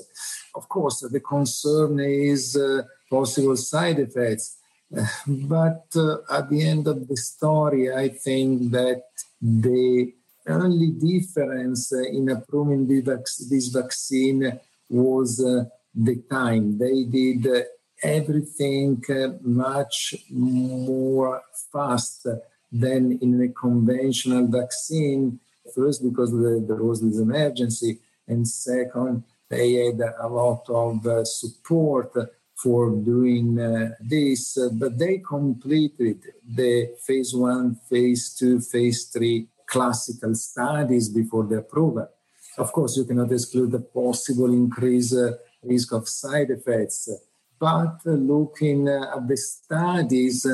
Of 0.55 0.69
course, 0.69 1.01
the 1.01 1.21
concern 1.21 2.01
is 2.01 2.57
uh, 2.57 2.83
possible 3.11 3.57
side 3.57 3.99
effects. 3.99 4.59
But 5.27 5.87
uh, 5.97 6.19
at 6.31 6.49
the 6.49 6.63
end 6.63 6.87
of 6.87 7.09
the 7.09 7.17
story, 7.17 7.93
I 7.93 8.09
think 8.09 8.71
that 8.71 9.03
the 9.43 10.13
only 10.49 10.91
difference 10.93 11.93
in 11.93 12.31
approving 12.31 12.87
this 12.87 13.69
vaccine 13.69 14.61
was 14.89 15.45
uh, 15.45 15.65
the 15.95 16.23
time. 16.31 16.79
They 16.79 17.05
did 17.05 17.67
everything 18.07 19.03
uh, 19.09 19.29
much 19.43 20.15
more 20.31 21.43
fast 21.73 22.27
than 22.71 23.19
in 23.21 23.43
a 23.43 23.49
conventional 23.49 24.47
vaccine. 24.47 25.41
First, 25.75 26.05
because 26.09 26.31
there 26.69 26.83
was 26.91 27.01
this 27.01 27.19
emergency, 27.19 27.99
and 28.29 28.47
second, 28.47 29.25
they 29.49 29.75
had 29.85 30.01
a 30.27 30.29
lot 30.29 30.65
of 30.69 31.07
uh, 31.07 31.25
support 31.25 32.13
for 32.55 32.91
doing 32.91 33.61
uh, 33.61 33.91
this, 34.01 34.57
but 34.73 34.97
they 34.99 35.19
completed 35.19 36.19
the 36.61 36.95
phase 37.07 37.35
one, 37.35 37.77
phase 37.91 38.35
two, 38.39 38.61
phase 38.61 39.05
three 39.05 39.49
classical 39.67 40.35
studies 40.35 41.09
before 41.09 41.45
the 41.45 41.59
approval. 41.59 42.09
Of 42.57 42.73
course, 42.73 42.97
you 42.97 43.05
cannot 43.05 43.33
exclude 43.33 43.73
the 43.73 43.81
possible 43.81 44.51
increased 44.53 45.15
uh, 45.15 45.33
risk 45.63 45.93
of 45.93 46.09
side 46.09 46.51
effects, 46.51 47.11
but 47.59 47.99
looking 48.05 48.89
at 48.89 49.27
the 49.29 49.37
studies, 49.37 50.47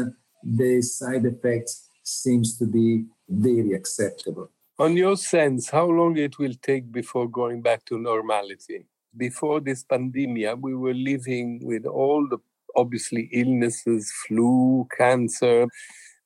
the 0.43 0.83
side 0.83 1.25
effects 1.25 1.89
seems 2.03 2.59
to 2.59 2.67
be 2.67 3.05
very 3.29 3.73
acceptable. 3.73 4.51
On 4.79 4.97
your 4.97 5.17
sense, 5.17 5.71
how 5.71 5.87
long 5.87 6.17
it 6.17 6.39
will 6.39 6.55
take 6.63 6.91
before 6.91 7.29
going 7.29 7.63
back 7.63 7.85
to 7.87 7.99
normality? 7.99 8.87
Before 9.17 9.61
this 9.61 9.85
pandemic, 9.85 10.57
we 10.61 10.75
were 10.75 10.95
living 10.95 11.61
with 11.63 11.87
all 11.87 12.27
the 12.29 12.39
obviously 12.75 13.29
illnesses, 13.33 14.11
flu, 14.27 14.89
cancer, 14.97 15.67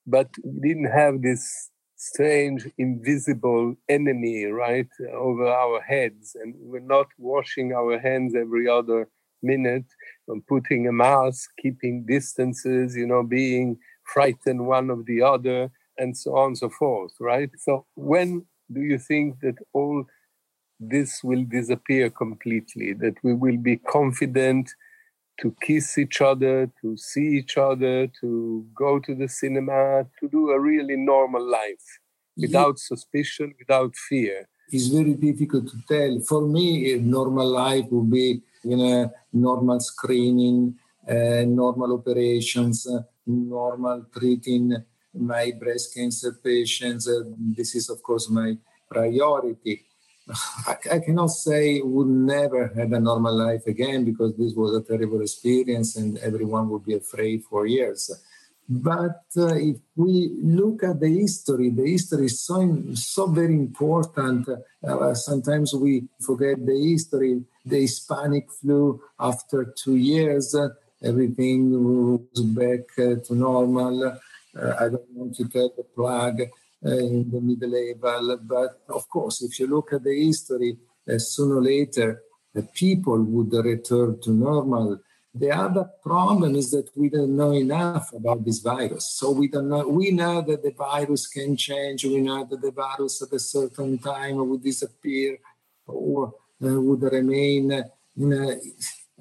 but 0.06 0.28
we 0.44 0.68
didn't 0.68 0.92
have 0.92 1.22
this 1.22 1.70
strange 1.96 2.68
invisible 2.78 3.74
enemy 3.88 4.44
right 4.44 4.88
over 5.12 5.46
our 5.48 5.80
heads 5.80 6.36
and 6.40 6.54
we're 6.58 6.78
not 6.78 7.06
washing 7.18 7.72
our 7.72 7.98
hands 7.98 8.34
every 8.34 8.68
other 8.68 9.08
minute 9.46 9.87
and 10.28 10.46
putting 10.46 10.87
a 10.87 10.92
mask 10.92 11.50
keeping 11.62 12.04
distances 12.06 12.96
you 12.96 13.06
know 13.06 13.22
being 13.22 13.76
frightened 14.04 14.66
one 14.66 14.90
of 14.90 15.06
the 15.06 15.22
other 15.22 15.70
and 15.98 16.16
so 16.16 16.37
on 16.37 16.48
and 16.48 16.59
so 16.59 16.68
forth 16.68 17.12
right 17.20 17.50
so 17.56 17.87
when 17.94 18.44
do 18.72 18.80
you 18.80 18.98
think 18.98 19.40
that 19.40 19.56
all 19.72 20.04
this 20.78 21.22
will 21.24 21.44
disappear 21.44 22.11
completely 22.11 22.92
that 22.92 23.14
we 23.22 23.32
will 23.35 23.56
be 23.56 23.76
confident 23.76 24.68
to 25.40 25.54
kiss 25.62 25.98
each 25.98 26.20
other, 26.20 26.70
to 26.80 26.96
see 26.96 27.38
each 27.38 27.59
other, 27.59 28.06
to 28.20 28.66
go 28.74 28.98
to 28.98 29.14
the 29.14 29.28
cinema, 29.28 30.06
to 30.20 30.28
do 30.28 30.50
a 30.50 30.61
really 30.61 30.96
normal 30.96 31.44
life 31.44 32.00
without 32.37 32.76
yeah. 32.78 32.88
suspicion, 32.96 33.54
without 33.59 33.94
fear. 33.96 34.48
It's 34.70 34.88
very 34.88 35.14
difficult 35.14 35.68
to 35.68 35.79
tell. 35.87 36.20
For 36.20 36.42
me, 36.46 36.96
normal 36.98 37.48
life 37.48 37.87
would 37.90 38.11
be 38.11 38.42
you 38.64 38.76
know 38.76 39.12
normal 39.33 39.81
screening, 39.81 40.74
uh, 41.09 41.44
normal 41.46 41.94
operations, 41.94 42.87
uh, 42.87 43.02
normal 43.26 44.07
treating 44.16 44.76
my 45.14 45.52
breast 45.59 45.94
cancer 45.94 46.38
patients. 46.42 47.09
Uh, 47.09 47.22
this 47.57 47.74
is, 47.74 47.88
of 47.88 48.02
course, 48.02 48.29
my 48.29 48.57
priority. 48.90 49.85
I, 50.66 50.76
I 50.92 50.98
cannot 50.98 51.31
say 51.31 51.81
would 51.81 52.09
never 52.09 52.68
have 52.76 52.92
a 52.92 53.00
normal 53.00 53.37
life 53.37 53.66
again 53.66 54.05
because 54.05 54.37
this 54.37 54.52
was 54.55 54.74
a 54.74 54.83
terrible 54.83 55.20
experience 55.20 55.96
and 55.96 56.18
everyone 56.18 56.68
would 56.70 56.85
be 56.85 56.94
afraid 56.94 57.44
for 57.44 57.66
years. 57.66 58.11
But 58.68 59.24
uh, 59.37 59.55
if 59.55 59.76
we 59.94 60.33
look 60.42 60.83
at 60.83 60.98
the 60.98 61.09
history, 61.09 61.70
the 61.70 61.88
history 61.88 62.26
is 62.26 62.40
so, 62.40 62.83
so 62.94 63.26
very 63.29 63.55
important. 63.55 64.48
Uh, 64.87 65.14
sometimes 65.14 65.72
we 65.74 66.09
forget 66.20 66.64
the 66.64 66.76
history. 66.92 67.44
The 67.64 67.81
Hispanic 67.83 68.50
flu, 68.50 69.00
after 69.20 69.72
two 69.76 69.96
years, 69.96 70.55
uh, 70.55 70.70
everything 71.02 71.70
was 71.72 72.42
back 72.42 72.87
uh, 72.98 73.22
to 73.24 73.35
normal. 73.35 74.05
Uh, 74.05 74.74
I 74.81 74.88
don't 74.88 75.11
want 75.12 75.37
to 75.37 75.48
tell 75.48 75.70
the 75.76 76.50
uh, 76.85 76.90
in 76.90 77.31
the 77.31 77.40
medieval. 77.40 78.38
But 78.42 78.81
of 78.88 79.09
course, 79.09 79.42
if 79.42 79.61
you 79.61 79.68
look 79.68 79.92
at 79.92 80.02
the 80.02 80.26
history, 80.26 80.76
uh, 81.09 81.18
sooner 81.18 81.57
or 81.57 81.62
later, 81.62 82.22
the 82.52 82.62
people 82.62 83.22
would 83.22 83.52
return 83.52 84.20
to 84.22 84.31
normal. 84.33 85.00
The 85.38 85.51
other 85.51 85.85
problem 86.03 86.55
is 86.57 86.70
that 86.70 86.88
we 86.96 87.09
don't 87.11 87.37
know 87.37 87.53
enough 87.53 88.12
about 88.12 88.44
this 88.44 88.61
virus. 88.61 89.07
So 89.18 89.31
we 89.31 89.49
don't 89.49 89.68
know. 89.68 89.87
We 89.87 90.11
know 90.11 90.40
that 90.42 90.62
the 90.62 90.72
virus 90.72 91.27
can 91.27 91.57
change. 91.57 92.05
We 92.05 92.20
know 92.20 92.44
that 92.51 92.61
the 92.62 92.70
virus 92.70 93.22
at 93.22 93.33
a 93.33 93.38
certain 93.38 93.99
time 93.99 94.37
would 94.49 94.62
disappear 94.62 95.38
or 95.87 96.35
uh, 96.64 96.81
would 96.87 97.03
remain 97.03 97.70
in 98.16 98.33
a, 98.33 98.57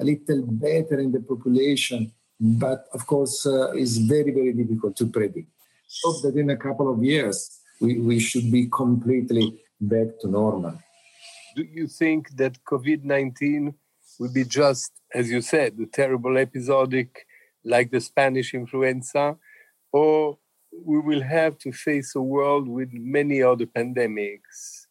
a, 0.01 0.03
little 0.03 0.43
better 0.67 0.99
in 0.99 1.11
the 1.11 1.19
population. 1.19 2.11
But 2.39 2.85
of 2.93 3.05
course, 3.05 3.45
uh, 3.45 3.71
it's 3.73 3.97
very, 3.97 4.31
very 4.31 4.53
difficult 4.53 4.95
to 4.97 5.07
predict 5.07 5.49
hope 6.03 6.21
that 6.23 6.35
in 6.35 6.49
a 6.49 6.57
couple 6.57 6.91
of 6.91 7.03
years 7.03 7.59
we, 7.81 7.99
we 7.99 8.19
should 8.19 8.51
be 8.51 8.67
completely 8.67 9.61
back 9.79 10.07
to 10.21 10.27
normal. 10.27 10.77
Do 11.55 11.63
you 11.63 11.87
think 11.87 12.29
that 12.35 12.63
COVID 12.65 13.03
19 13.03 13.73
will 14.19 14.31
be 14.31 14.43
just, 14.43 14.91
as 15.13 15.29
you 15.29 15.41
said, 15.41 15.77
the 15.77 15.85
terrible 15.85 16.37
episodic 16.37 17.25
like 17.63 17.91
the 17.91 18.01
Spanish 18.01 18.53
influenza, 18.53 19.37
or 19.91 20.37
we 20.85 20.99
will 20.99 21.21
have 21.21 21.57
to 21.59 21.71
face 21.71 22.15
a 22.15 22.21
world 22.21 22.67
with 22.67 22.89
many 22.91 23.41
other 23.41 23.65
pandemics? 23.65 24.87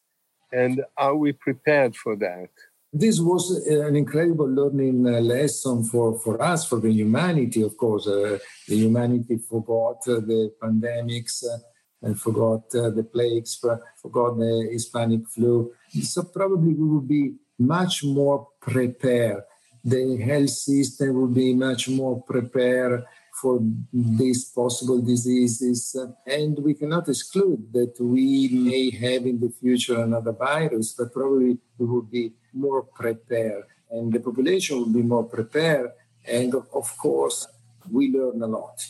And 0.51 0.83
are 0.97 1.15
we 1.15 1.31
prepared 1.31 1.95
for 1.95 2.15
that? 2.17 2.49
this 2.97 3.19
was 3.19 3.51
an 3.67 3.95
incredible 3.97 4.47
learning 4.47 5.05
uh, 5.05 5.19
lesson 5.19 5.83
for, 5.83 6.17
for 6.17 6.41
us, 6.41 6.65
for 6.65 6.79
the 6.79 6.91
humanity, 6.91 7.61
of 7.61 7.75
course. 7.75 8.07
Uh, 8.07 8.39
the 8.69 8.75
humanity 8.77 9.37
forgot 9.37 9.97
uh, 10.07 10.21
the 10.21 10.53
pandemics 10.63 11.43
uh, 11.43 11.57
and 12.01 12.17
forgot 12.17 12.63
uh, 12.73 12.89
the 12.91 13.03
plagues, 13.03 13.59
forgot 14.01 14.37
the 14.37 14.69
Hispanic 14.71 15.27
flu. 15.27 15.73
So 16.03 16.23
probably 16.23 16.73
we 16.73 16.87
will 16.87 17.01
be 17.01 17.33
much 17.57 18.03
more 18.03 18.47
prepared. 18.61 19.43
The 19.83 20.17
health 20.17 20.49
system 20.49 21.13
will 21.15 21.27
be 21.27 21.53
much 21.53 21.87
more 21.89 22.21
prepared 22.23 23.03
for 23.41 23.59
these 23.93 24.45
possible 24.45 25.01
diseases. 25.01 25.95
And 26.25 26.57
we 26.59 26.73
cannot 26.73 27.07
exclude 27.09 27.71
that 27.73 27.93
we 27.99 28.49
may 28.49 28.89
have 28.91 29.25
in 29.25 29.39
the 29.39 29.51
future 29.61 30.01
another 30.01 30.31
virus, 30.31 30.95
but 30.97 31.13
probably 31.13 31.57
we 31.77 31.85
will 31.85 32.01
be 32.01 32.33
more 32.53 32.83
prepared 32.83 33.65
and 33.91 34.11
the 34.11 34.19
population 34.19 34.77
will 34.77 34.93
be 34.93 35.03
more 35.03 35.23
prepared. 35.23 35.91
And 36.27 36.53
of 36.55 36.97
course, 36.97 37.47
we 37.91 38.11
learn 38.11 38.41
a 38.41 38.47
lot. 38.47 38.83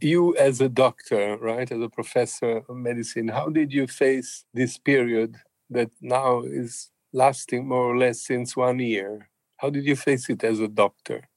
You, 0.00 0.36
as 0.36 0.60
a 0.60 0.68
doctor, 0.68 1.36
right, 1.38 1.70
as 1.70 1.80
a 1.80 1.88
professor 1.88 2.62
of 2.68 2.76
medicine, 2.76 3.28
how 3.28 3.48
did 3.48 3.72
you 3.72 3.86
face 3.86 4.44
this 4.52 4.78
period 4.78 5.36
that 5.70 5.90
now 6.00 6.42
is 6.42 6.90
lasting 7.12 7.68
more 7.68 7.84
or 7.84 7.96
less 7.96 8.22
since 8.22 8.56
one 8.56 8.78
year? 8.78 9.28
How 9.56 9.70
did 9.70 9.84
you 9.84 9.96
face 9.96 10.28
it 10.28 10.44
as 10.44 10.60
a 10.60 10.68
doctor? 10.68 11.28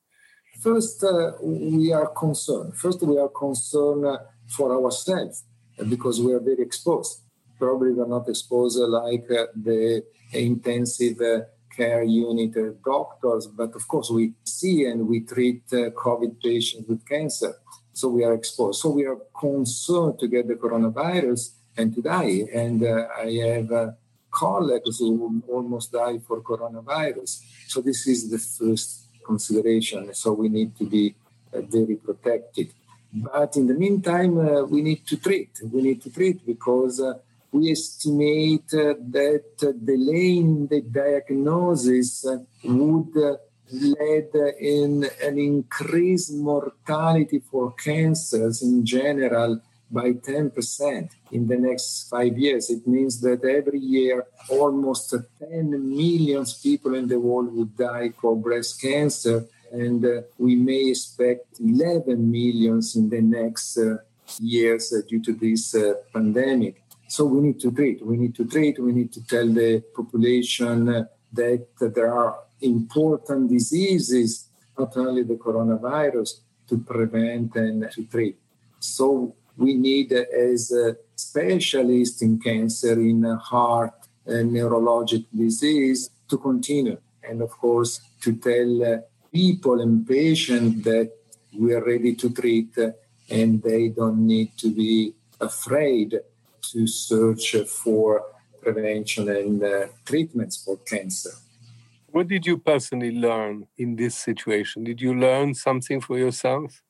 First, 0.61 1.03
uh, 1.03 1.31
we 1.41 1.93
are 1.93 2.07
concerned. 2.07 2.75
First, 2.75 3.01
we 3.03 3.17
are 3.17 3.29
concerned 3.29 4.05
uh, 4.05 4.17
for 4.47 4.75
ourselves 4.75 5.45
because 5.87 6.19
we 6.19 6.33
are 6.33 6.39
very 6.39 6.61
exposed. 6.61 7.21
Probably 7.57 7.93
we 7.93 8.01
are 8.01 8.07
not 8.07 8.27
exposed 8.27 8.77
like 8.77 9.25
uh, 9.31 9.45
the 9.55 10.03
intensive 10.33 11.19
uh, 11.21 11.41
care 11.75 12.03
unit 12.03 12.83
doctors, 12.83 13.47
but 13.47 13.73
of 13.73 13.87
course 13.87 14.09
we 14.09 14.33
see 14.43 14.85
and 14.85 15.07
we 15.07 15.21
treat 15.21 15.63
uh, 15.71 15.91
COVID 15.91 16.41
patients 16.41 16.89
with 16.89 17.07
cancer. 17.07 17.53
So 17.93 18.09
we 18.09 18.23
are 18.23 18.33
exposed. 18.33 18.81
So 18.81 18.89
we 18.89 19.05
are 19.05 19.17
concerned 19.39 20.19
to 20.19 20.27
get 20.27 20.47
the 20.47 20.55
coronavirus 20.55 21.51
and 21.77 21.93
to 21.95 22.01
die. 22.01 22.45
And 22.53 22.83
uh, 22.83 23.07
I 23.17 23.31
have 23.47 23.95
colleagues 24.45 24.97
who 24.99 25.43
almost 25.55 25.87
died 25.91 26.21
for 26.27 26.37
coronavirus. 26.51 27.31
So 27.71 27.77
this 27.81 28.01
is 28.13 28.19
the 28.33 28.41
first 28.57 28.89
consideration. 29.29 30.01
So 30.21 30.27
we 30.41 30.47
need 30.57 30.71
to 30.79 30.85
be 30.97 31.05
uh, 31.53 31.61
very 31.77 31.97
protected. 32.07 32.67
But 33.11 33.51
in 33.59 33.65
the 33.71 33.77
meantime, 33.85 34.33
uh, 34.37 34.63
we 34.73 34.79
need 34.89 35.01
to 35.11 35.15
treat. 35.17 35.51
We 35.73 35.81
need 35.87 35.99
to 36.05 36.09
treat 36.17 36.45
because 36.53 36.99
uh, 37.01 37.13
we 37.51 37.71
estimate 37.71 38.69
uh, 38.73 38.93
that 39.17 39.55
delaying 39.91 40.67
the 40.67 40.81
diagnosis 40.81 42.09
uh, 42.25 42.37
would 42.63 43.13
uh, 43.17 43.37
lead 43.71 44.29
in 44.59 44.91
an 45.27 45.37
increased 45.37 46.33
mortality 46.33 47.39
for 47.51 47.73
cancers 47.73 48.61
in 48.61 48.85
general 48.85 49.61
by 49.91 50.11
10% 50.13 51.09
in 51.31 51.47
the 51.47 51.57
next 51.57 52.09
five 52.09 52.37
years. 52.37 52.69
It 52.69 52.87
means 52.87 53.19
that 53.21 53.43
every 53.43 53.79
year, 53.79 54.25
almost 54.49 55.13
10 55.39 55.95
million 55.95 56.45
people 56.61 56.95
in 56.95 57.07
the 57.07 57.19
world 57.19 57.53
would 57.55 57.75
die 57.75 58.11
for 58.21 58.35
breast 58.35 58.81
cancer, 58.81 59.45
and 59.71 60.03
uh, 60.05 60.21
we 60.37 60.55
may 60.55 60.89
expect 60.89 61.59
11 61.59 62.31
millions 62.31 62.95
in 62.95 63.09
the 63.09 63.21
next 63.21 63.77
uh, 63.77 63.97
years 64.39 64.93
uh, 64.93 65.01
due 65.07 65.21
to 65.21 65.33
this 65.33 65.75
uh, 65.75 65.93
pandemic. 66.13 66.83
So 67.07 67.25
we 67.25 67.41
need 67.41 67.59
to 67.61 67.71
treat. 67.71 68.05
We 68.05 68.17
need 68.17 68.35
to 68.35 68.45
treat. 68.45 68.79
We 68.79 68.91
need 68.91 69.11
to 69.13 69.25
tell 69.25 69.47
the 69.47 69.83
population 69.95 70.89
uh, 70.89 71.05
that 71.33 71.65
there 71.79 72.13
are 72.13 72.39
important 72.61 73.49
diseases, 73.49 74.47
not 74.77 74.95
only 74.97 75.23
the 75.23 75.35
coronavirus, 75.35 76.41
to 76.67 76.77
prevent 76.77 77.55
and 77.55 77.89
to 77.91 78.05
treat. 78.05 78.37
So 78.79 79.35
we 79.59 79.73
need 79.75 80.11
as 80.13 80.71
a 80.71 80.95
specialist 81.15 82.21
in 82.21 82.39
cancer, 82.39 82.93
in 82.93 83.23
heart 83.51 83.93
and 84.25 84.51
neurologic 84.51 85.25
disease 85.35 86.09
to 86.29 86.37
continue. 86.37 86.97
And 87.27 87.41
of 87.41 87.51
course, 87.51 87.99
to 88.21 88.33
tell 88.35 88.71
uh, 88.83 88.97
people 89.31 89.81
and 89.81 90.07
patients 90.07 90.83
that 90.85 91.11
we 91.57 91.73
are 91.73 91.83
ready 91.83 92.15
to 92.15 92.29
treat 92.29 92.77
uh, 92.77 92.91
and 93.29 93.61
they 93.61 93.89
don't 93.89 94.25
need 94.25 94.57
to 94.57 94.71
be 94.71 95.13
afraid 95.39 96.19
to 96.71 96.87
search 96.87 97.55
for 97.67 98.23
prevention 98.61 99.29
and 99.29 99.63
uh, 99.63 99.87
treatments 100.05 100.57
for 100.63 100.77
cancer. 100.77 101.31
What 102.07 102.27
did 102.27 102.45
you 102.45 102.57
personally 102.57 103.11
learn 103.11 103.67
in 103.77 103.95
this 103.95 104.15
situation? 104.15 104.83
Did 104.83 105.01
you 105.01 105.13
learn 105.13 105.53
something 105.53 106.01
for 106.01 106.17
yourself? 106.17 106.81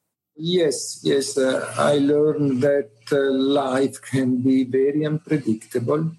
Yes, 0.41 1.01
yes. 1.03 1.37
Uh, 1.37 1.69
I 1.77 1.97
learned 1.97 2.61
that 2.61 2.91
uh, 3.11 3.29
life 3.29 4.01
can 4.01 4.41
be 4.41 4.63
very 4.63 5.05
unpredictable. 5.05 6.11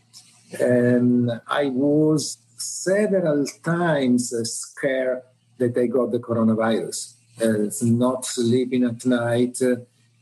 And 0.61 1.41
I 1.47 1.67
was 1.71 2.37
several 2.59 3.47
times 3.65 4.35
uh, 4.35 4.45
scared 4.45 5.23
that 5.57 5.75
I 5.79 5.87
got 5.87 6.13
the 6.13 6.19
coronavirus. 6.19 7.15
Uh, 7.41 7.71
not 7.81 8.27
sleeping 8.27 8.85
at 8.85 9.07
night, 9.07 9.57
uh, 9.63 9.77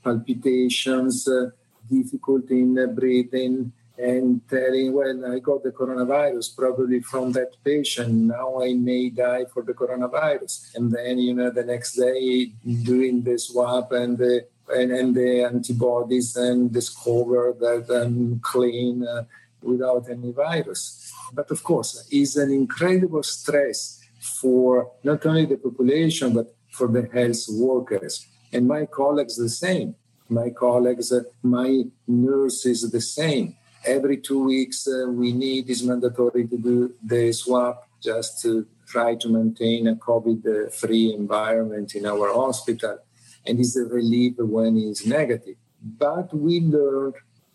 palpitations, 0.04 1.26
uh, 1.26 1.50
difficulty 1.90 2.60
in 2.60 2.94
breathing, 2.94 3.72
and 3.98 4.40
telling, 4.48 4.92
well, 4.92 5.32
I 5.32 5.40
got 5.40 5.64
the 5.64 5.72
coronavirus 5.72 6.56
probably 6.56 7.00
from 7.00 7.32
that 7.32 7.56
patient. 7.64 8.12
Now 8.12 8.62
I 8.62 8.74
may 8.74 9.10
die 9.10 9.46
for 9.52 9.62
the 9.62 9.74
coronavirus. 9.74 10.76
And 10.76 10.92
then, 10.92 11.18
you 11.18 11.34
know, 11.34 11.50
the 11.50 11.64
next 11.64 11.94
day 11.94 12.52
doing 12.84 13.22
the 13.22 13.38
swab 13.38 13.92
and 13.92 14.16
the 14.16 14.46
and, 14.68 14.92
and 14.92 15.14
the 15.14 15.44
antibodies 15.44 16.36
and 16.36 16.70
discover 16.72 17.54
that 17.58 17.86
I'm 17.90 18.38
clean 18.40 19.06
uh, 19.06 19.24
without 19.62 20.08
any 20.10 20.30
virus. 20.30 21.10
But 21.32 21.50
of 21.50 21.64
course, 21.64 22.06
it's 22.10 22.36
an 22.36 22.50
incredible 22.52 23.22
stress 23.22 23.98
for 24.20 24.92
not 25.02 25.24
only 25.24 25.46
the 25.46 25.56
population, 25.56 26.34
but 26.34 26.54
for 26.70 26.86
the 26.86 27.08
health 27.12 27.46
workers. 27.50 28.26
And 28.52 28.68
my 28.68 28.86
colleagues 28.86 29.36
the 29.36 29.48
same. 29.48 29.94
My 30.28 30.50
colleagues, 30.50 31.12
my 31.42 31.84
nurses 32.06 32.90
the 32.90 33.00
same 33.00 33.56
every 33.88 34.18
two 34.18 34.44
weeks 34.44 34.86
uh, 34.86 35.06
we 35.08 35.32
need 35.32 35.68
is 35.70 35.82
mandatory 35.82 36.46
to 36.46 36.56
do 36.56 36.94
the 37.02 37.32
swab 37.32 37.76
just 38.02 38.40
to 38.42 38.66
try 38.86 39.14
to 39.22 39.28
maintain 39.28 39.88
a 39.88 39.96
covid 39.96 40.40
free 40.80 41.14
environment 41.14 41.94
in 41.94 42.06
our 42.06 42.28
hospital. 42.32 42.98
And 43.46 43.58
it's 43.60 43.76
a 43.76 43.84
relief 43.84 44.34
when 44.38 44.76
it's 44.76 45.06
negative. 45.06 45.56
But 45.82 46.34
we 46.34 46.60
learned 46.60 47.14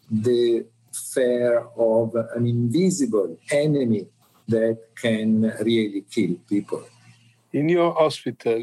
the 0.09 0.65
fear 1.13 1.59
of 1.77 2.15
an 2.35 2.45
invisible 2.47 3.37
enemy 3.51 4.07
that 4.47 4.77
can 4.95 5.53
really 5.61 6.03
kill 6.13 6.35
people. 6.49 6.83
In 7.51 7.69
your 7.69 7.93
hospital 7.93 8.61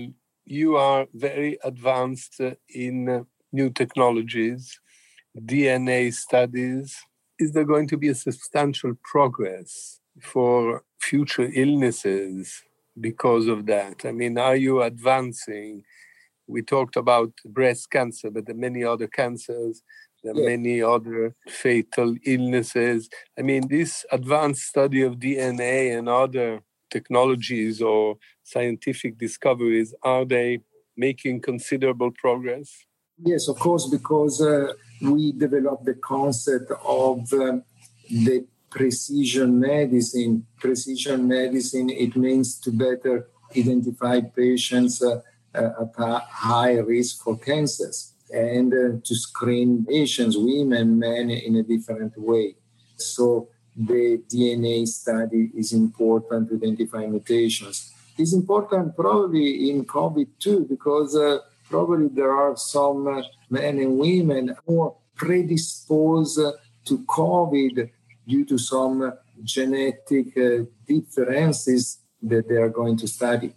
you 0.50 0.76
are 0.76 1.06
very 1.14 1.58
advanced 1.62 2.40
in 2.68 3.24
new 3.52 3.70
technologies 3.70 4.80
dna 5.36 6.12
studies 6.12 6.98
is 7.40 7.52
there 7.52 7.64
going 7.64 7.88
to 7.88 7.96
be 7.96 8.08
a 8.08 8.14
substantial 8.14 8.94
progress 9.02 10.00
for 10.20 10.84
future 11.00 11.50
illnesses 11.54 12.62
because 13.00 13.46
of 13.46 13.66
that? 13.66 14.04
I 14.04 14.12
mean, 14.12 14.38
are 14.38 14.56
you 14.56 14.82
advancing? 14.82 15.82
We 16.46 16.62
talked 16.62 16.96
about 16.96 17.32
breast 17.44 17.90
cancer, 17.90 18.30
but 18.30 18.46
there 18.46 18.54
are 18.54 18.58
many 18.58 18.84
other 18.84 19.06
cancers. 19.06 19.82
There 20.22 20.34
are 20.34 20.40
yeah. 20.40 20.48
many 20.48 20.82
other 20.82 21.34
fatal 21.48 22.14
illnesses. 22.24 23.08
I 23.38 23.42
mean, 23.42 23.68
this 23.68 24.04
advanced 24.12 24.64
study 24.64 25.02
of 25.02 25.14
DNA 25.14 25.96
and 25.96 26.08
other 26.08 26.60
technologies 26.90 27.80
or 27.80 28.18
scientific 28.42 29.16
discoveries, 29.16 29.94
are 30.02 30.24
they 30.24 30.58
making 30.96 31.40
considerable 31.40 32.10
progress? 32.10 32.84
Yes, 33.24 33.48
of 33.48 33.58
course, 33.58 33.86
because 33.86 34.40
uh, 34.40 34.72
we 35.00 35.32
developed 35.32 35.84
the 35.84 35.94
concept 35.94 36.70
of 36.84 37.32
um, 37.32 37.62
the 38.08 38.46
precision 38.70 39.58
medicine. 39.58 40.46
Precision 40.58 41.26
medicine, 41.26 41.90
it 41.90 42.16
means 42.16 42.58
to 42.60 42.70
better 42.70 43.28
identify 43.56 44.20
patients 44.20 45.02
uh, 45.02 45.20
uh, 45.54 45.82
at 45.82 45.92
a 45.98 46.18
high 46.18 46.78
risk 46.78 47.22
for 47.24 47.36
cancers 47.36 48.14
and 48.32 48.72
uh, 48.72 49.00
to 49.02 49.14
screen 49.14 49.84
patients, 49.84 50.36
women, 50.36 50.98
men, 50.98 51.30
in 51.30 51.56
a 51.56 51.62
different 51.62 52.12
way. 52.16 52.54
So 52.96 53.48
the 53.76 54.22
DNA 54.32 54.86
study 54.86 55.50
is 55.56 55.72
important 55.72 56.48
to 56.48 56.54
identify 56.56 57.06
mutations. 57.06 57.92
It's 58.16 58.32
important 58.32 58.94
probably 58.94 59.70
in 59.70 59.84
COVID 59.84 60.28
too, 60.38 60.66
because 60.68 61.16
uh, 61.16 61.38
probably 61.70 62.08
there 62.08 62.34
are 62.34 62.56
some 62.56 63.06
uh, 63.06 63.22
men 63.48 63.78
and 63.78 63.96
women 63.98 64.56
more 64.68 64.96
predisposed 65.14 66.40
to 66.84 66.98
COVID 67.18 67.90
due 68.26 68.44
to 68.44 68.58
some 68.58 69.12
genetic 69.42 70.36
uh, 70.36 70.64
differences 70.86 71.98
that 72.22 72.48
they 72.48 72.56
are 72.56 72.68
going 72.68 72.96
to 72.98 73.08
study. 73.08 73.54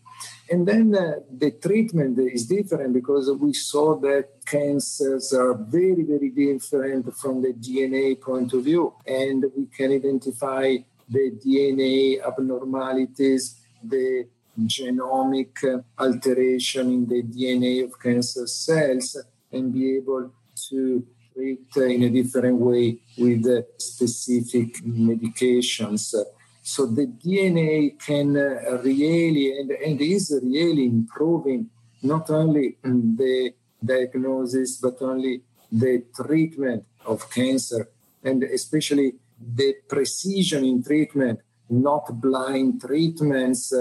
And 0.50 0.68
then 0.68 0.96
uh, 0.96 1.16
the 1.30 1.52
treatment 1.52 2.20
is 2.20 2.46
different 2.46 2.94
because 2.94 3.30
we 3.32 3.54
saw 3.54 3.96
that 4.02 4.26
cancers 4.46 5.34
are 5.34 5.54
very, 5.56 6.04
very 6.04 6.30
different 6.30 7.14
from 7.16 7.42
the 7.42 7.54
DNA 7.54 8.20
point 8.22 8.54
of 8.54 8.64
view. 8.64 8.94
And 9.08 9.44
we 9.58 9.66
can 9.66 9.92
identify 9.92 10.78
the 11.10 11.32
DNA 11.44 12.26
abnormalities, 12.26 13.60
the 13.84 14.28
genomic 14.60 15.84
alteration 15.98 16.92
in 16.92 17.08
the 17.08 17.24
DNA 17.24 17.84
of 17.84 18.00
cancer 18.00 18.48
cells 18.48 19.18
and 19.52 19.74
be 19.74 19.98
able 19.98 20.32
to 20.70 21.06
treat 21.34 21.76
in 21.76 22.04
a 22.04 22.10
different 22.10 22.58
way 22.58 22.98
with 23.18 23.46
specific 23.78 24.76
medications. 24.84 26.14
So 26.62 26.86
the 26.86 27.08
DNA 27.08 28.00
can 28.00 28.34
really 28.34 29.60
and, 29.60 29.72
and 29.72 30.02
is 30.02 30.40
really 30.44 30.86
improving 30.86 31.70
not 32.02 32.30
only 32.30 32.78
the 32.84 33.54
diagnosis 33.84 34.78
but 34.78 35.02
only 35.02 35.42
the 35.72 36.04
treatment 36.16 36.86
of 37.06 37.30
cancer 37.30 37.90
and 38.24 38.44
especially 38.44 39.14
the 39.56 39.76
precision 39.90 40.64
in 40.64 40.84
treatment, 40.84 41.40
not 41.70 42.06
blind 42.22 42.80
treatments 42.80 43.74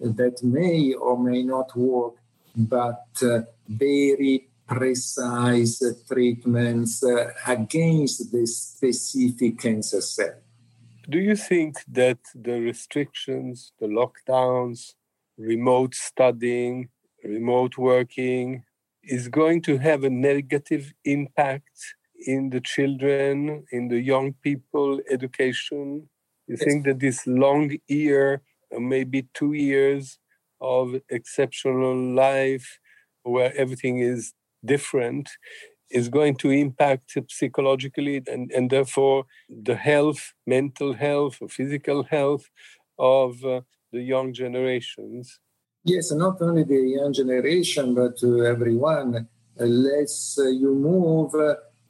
that 0.00 0.42
may 0.42 0.94
or 0.94 1.18
may 1.18 1.42
not 1.42 1.76
work, 1.76 2.14
but 2.56 3.06
uh, 3.22 3.40
very 3.68 4.48
precise 4.66 5.82
treatments 6.06 7.02
uh, 7.02 7.32
against 7.46 8.30
the 8.30 8.46
specific 8.46 9.58
cancer 9.58 10.00
cell. 10.00 10.34
Do 11.08 11.18
you 11.18 11.36
think 11.36 11.76
that 11.88 12.18
the 12.34 12.60
restrictions, 12.60 13.72
the 13.80 13.86
lockdowns, 13.86 14.92
remote 15.38 15.94
studying, 15.94 16.90
remote 17.24 17.78
working 17.78 18.64
is 19.02 19.28
going 19.28 19.62
to 19.62 19.78
have 19.78 20.04
a 20.04 20.10
negative 20.10 20.92
impact 21.04 21.94
in 22.26 22.50
the 22.50 22.60
children, 22.60 23.64
in 23.72 23.88
the 23.88 24.00
young 24.00 24.34
people 24.42 25.00
education? 25.10 26.10
You 26.46 26.56
think 26.58 26.84
that 26.84 27.00
this 27.00 27.26
long 27.26 27.76
year, 27.86 28.42
maybe 28.72 29.28
two 29.34 29.52
years 29.52 30.18
of 30.60 31.00
exceptional 31.08 31.96
life 32.14 32.78
where 33.22 33.52
everything 33.56 33.98
is 33.98 34.32
different, 34.64 35.28
is 35.90 36.08
going 36.08 36.36
to 36.36 36.50
impact 36.50 37.16
psychologically 37.28 38.22
and, 38.26 38.50
and 38.52 38.70
therefore 38.70 39.24
the 39.48 39.76
health, 39.76 40.32
mental 40.46 40.92
health, 40.94 41.38
physical 41.48 42.04
health 42.04 42.48
of 42.98 43.44
uh, 43.44 43.60
the 43.92 44.00
young 44.00 44.32
generations? 44.32 45.38
Yes, 45.84 46.12
not 46.12 46.42
only 46.42 46.64
the 46.64 46.80
young 46.98 47.12
generation, 47.12 47.94
but 47.94 48.18
to 48.18 48.44
everyone. 48.44 49.28
Uh, 49.60 49.64
less 49.64 50.38
uh, 50.38 50.48
you 50.48 50.74
move, 50.74 51.34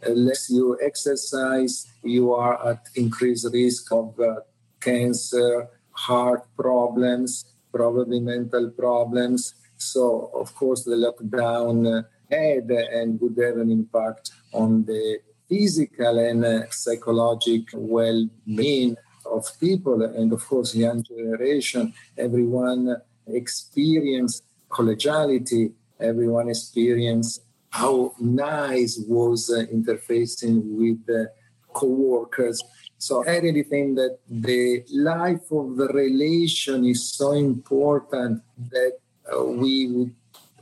less 0.07 0.49
you 0.49 0.79
exercise, 0.81 1.87
you 2.03 2.33
are 2.33 2.67
at 2.67 2.87
increased 2.95 3.49
risk 3.53 3.91
of 3.93 4.19
uh, 4.21 4.37
cancer, 4.81 5.69
heart 6.06 6.42
problems, 6.56 7.30
probably 7.72 8.20
mental 8.20 8.70
problems. 8.70 9.54
So, 9.76 10.30
of 10.34 10.54
course, 10.54 10.84
the 10.84 10.98
lockdown 11.06 12.04
had 12.30 12.70
and 12.70 13.20
would 13.20 13.37
have 13.44 13.56
an 13.56 13.70
impact 13.70 14.30
on 14.52 14.84
the 14.84 15.18
physical 15.48 16.18
and 16.18 16.44
uh, 16.44 16.70
psychological 16.70 17.80
well-being 17.80 18.96
of 19.24 19.46
people. 19.61 20.02
And 20.02 20.32
of 20.32 20.46
course 20.46 20.74
young 20.74 21.02
generation 21.02 21.94
everyone 22.16 22.96
experienced 23.26 24.44
collegiality. 24.70 25.72
Everyone 26.00 26.48
experienced 26.48 27.42
how 27.70 28.14
nice 28.20 29.00
was 29.08 29.50
uh, 29.50 29.64
interfacing 29.72 30.62
with 30.78 31.04
the 31.06 31.30
co-workers 31.72 32.61
so 32.98 33.24
i 33.26 33.38
really 33.38 33.62
think 33.62 33.96
that 33.96 34.18
the 34.28 34.84
life 34.90 35.50
of 35.50 35.76
the 35.76 35.88
relation 35.88 36.84
is 36.84 37.08
so 37.12 37.32
important 37.32 38.42
that 38.70 38.98
uh, 39.32 39.44
we 39.44 39.88
would 39.88 40.14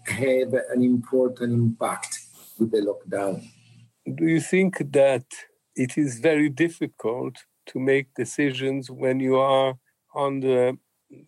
have 0.07 0.55
an 0.73 0.83
important 0.83 1.53
impact 1.53 2.21
with 2.59 2.71
the 2.71 2.79
lockdown. 2.79 3.45
Do 4.15 4.27
you 4.27 4.41
think 4.41 4.79
that 4.93 5.25
it 5.75 5.99
is 5.99 6.21
very 6.21 6.49
difficult 6.49 7.37
to 7.67 7.79
make 7.79 8.15
decisions 8.15 8.91
when 8.91 9.21
you 9.21 9.37
are 9.37 9.75
on 10.15 10.41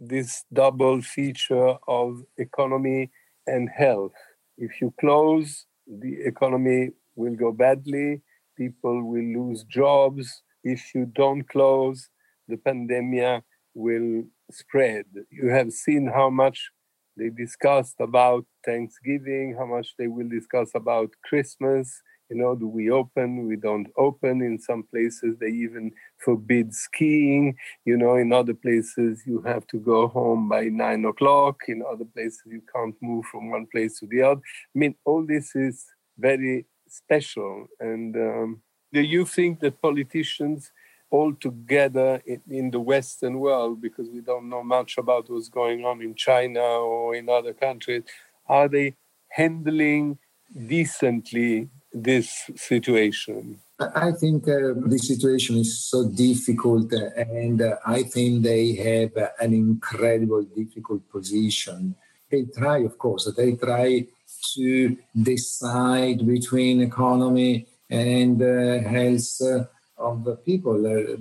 this 0.01 0.45
double 0.53 1.03
feature 1.03 1.77
of 1.87 2.23
economy 2.37 3.11
and 3.47 3.69
health? 3.69 4.15
If 4.57 4.81
you 4.81 4.95
close, 5.01 5.67
the 5.87 6.23
economy 6.25 6.91
will 7.17 7.35
go 7.35 7.53
badly, 7.53 8.23
people 8.57 9.03
will 9.05 9.25
lose 9.25 9.65
jobs. 9.65 10.43
If 10.65 10.95
you 10.95 11.07
don't 11.07 11.49
close, 11.49 12.09
the 12.49 12.57
pandemic 12.57 13.45
will 13.75 14.25
spread. 14.51 15.05
You 15.31 15.49
have 15.51 15.73
seen 15.73 16.07
how 16.07 16.31
much 16.31 16.71
they 17.17 17.31
discussed 17.31 17.97
about 18.01 18.47
Thanksgiving, 18.65 19.55
how 19.59 19.67
much 19.67 19.95
they 19.99 20.07
will 20.07 20.29
discuss 20.29 20.71
about 20.75 21.11
Christmas. 21.25 22.01
You 22.31 22.37
know, 22.37 22.55
do 22.55 22.69
we 22.69 22.91
open? 22.91 23.47
We 23.47 23.57
don't 23.57 23.89
open. 23.97 24.43
In 24.43 24.59
some 24.59 24.85
places, 24.91 25.37
they 25.41 25.49
even 25.49 25.93
forbid 26.19 26.75
skiing. 26.75 27.57
You 27.87 27.97
know, 27.97 28.17
in 28.17 28.33
other 28.33 28.55
places, 28.55 29.23
you 29.27 29.41
have 29.43 29.67
to 29.69 29.79
go 29.79 30.09
home 30.09 30.49
by 30.49 30.65
nine 30.65 31.05
o'clock. 31.07 31.57
In 31.69 31.83
other 31.91 32.05
places, 32.05 32.43
you 32.47 32.63
can't 32.75 32.95
move 33.01 33.25
from 33.27 33.51
one 33.51 33.67
place 33.73 33.99
to 34.01 34.07
the 34.07 34.23
other. 34.23 34.41
I 34.75 34.79
mean, 34.79 34.95
all 35.07 35.25
this 35.27 35.57
is 35.57 35.87
very 36.19 36.67
special. 36.87 37.67
And 37.81 38.15
um, 38.17 38.63
do 38.93 39.01
you 39.01 39.25
think 39.25 39.61
that 39.61 39.81
politicians 39.81 40.73
all 41.11 41.33
together 41.35 42.23
in, 42.27 42.41
in, 42.51 42.71
the 42.71 42.81
Western 42.81 43.39
world, 43.39 43.81
because 43.81 44.09
we 44.11 44.21
don't 44.21 44.49
know 44.49 44.63
much 44.63 44.99
about 44.99 45.29
what's 45.31 45.49
going 45.49 45.85
on 45.85 46.03
in 46.03 46.15
China 46.15 46.61
or 46.61 47.15
in 47.15 47.29
other 47.29 47.55
countries, 47.55 48.03
are 48.47 48.69
they 48.69 48.95
handling 49.29 50.19
decently 50.67 51.69
this 51.93 52.51
situation? 52.57 53.59
I 53.81 54.11
think 54.11 54.49
uh, 54.49 54.75
the 54.75 54.99
situation 54.99 55.57
is 55.59 55.79
so 55.79 56.09
difficult, 56.09 56.93
and 56.93 57.63
uh, 57.63 57.77
I 57.87 58.03
think 58.03 58.43
they 58.43 58.75
have 58.75 59.31
an 59.41 59.55
incredible 59.55 60.43
difficult 60.43 61.09
position. 61.09 61.95
They 62.29 62.45
try, 62.45 62.79
of 62.79 62.99
course, 62.99 63.33
they 63.37 63.53
try 63.53 64.07
to 64.55 64.97
decide 65.23 66.27
between 66.27 66.81
economy 66.83 67.67
and 67.91 68.43
uh, 68.43 68.89
health 68.89 69.41
uh, 69.43 69.65
of 69.97 70.25
the 70.25 70.37
people. 70.37 70.87
Uh, 70.87 71.17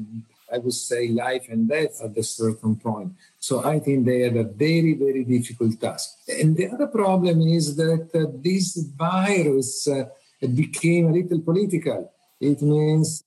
I 0.51 0.59
would 0.59 0.73
say 0.73 1.09
life 1.09 1.47
and 1.49 1.67
death 1.67 2.01
at 2.01 2.17
a 2.17 2.23
certain 2.23 2.77
point. 2.77 3.13
So 3.37 3.65
I 3.65 3.79
think 3.79 4.05
they 4.05 4.21
have 4.21 4.37
a 4.37 4.43
very, 4.43 4.93
very 4.93 5.23
difficult 5.25 5.79
task. 5.79 6.09
And 6.27 6.55
the 6.55 6.69
other 6.69 6.87
problem 6.87 7.41
is 7.41 7.75
that 7.75 8.09
uh, 8.15 8.31
this 8.41 8.77
virus 8.95 9.87
uh, 9.87 10.05
became 10.55 11.07
a 11.07 11.11
little 11.11 11.41
political. 11.41 12.13
It 12.39 12.61
means 12.61 13.23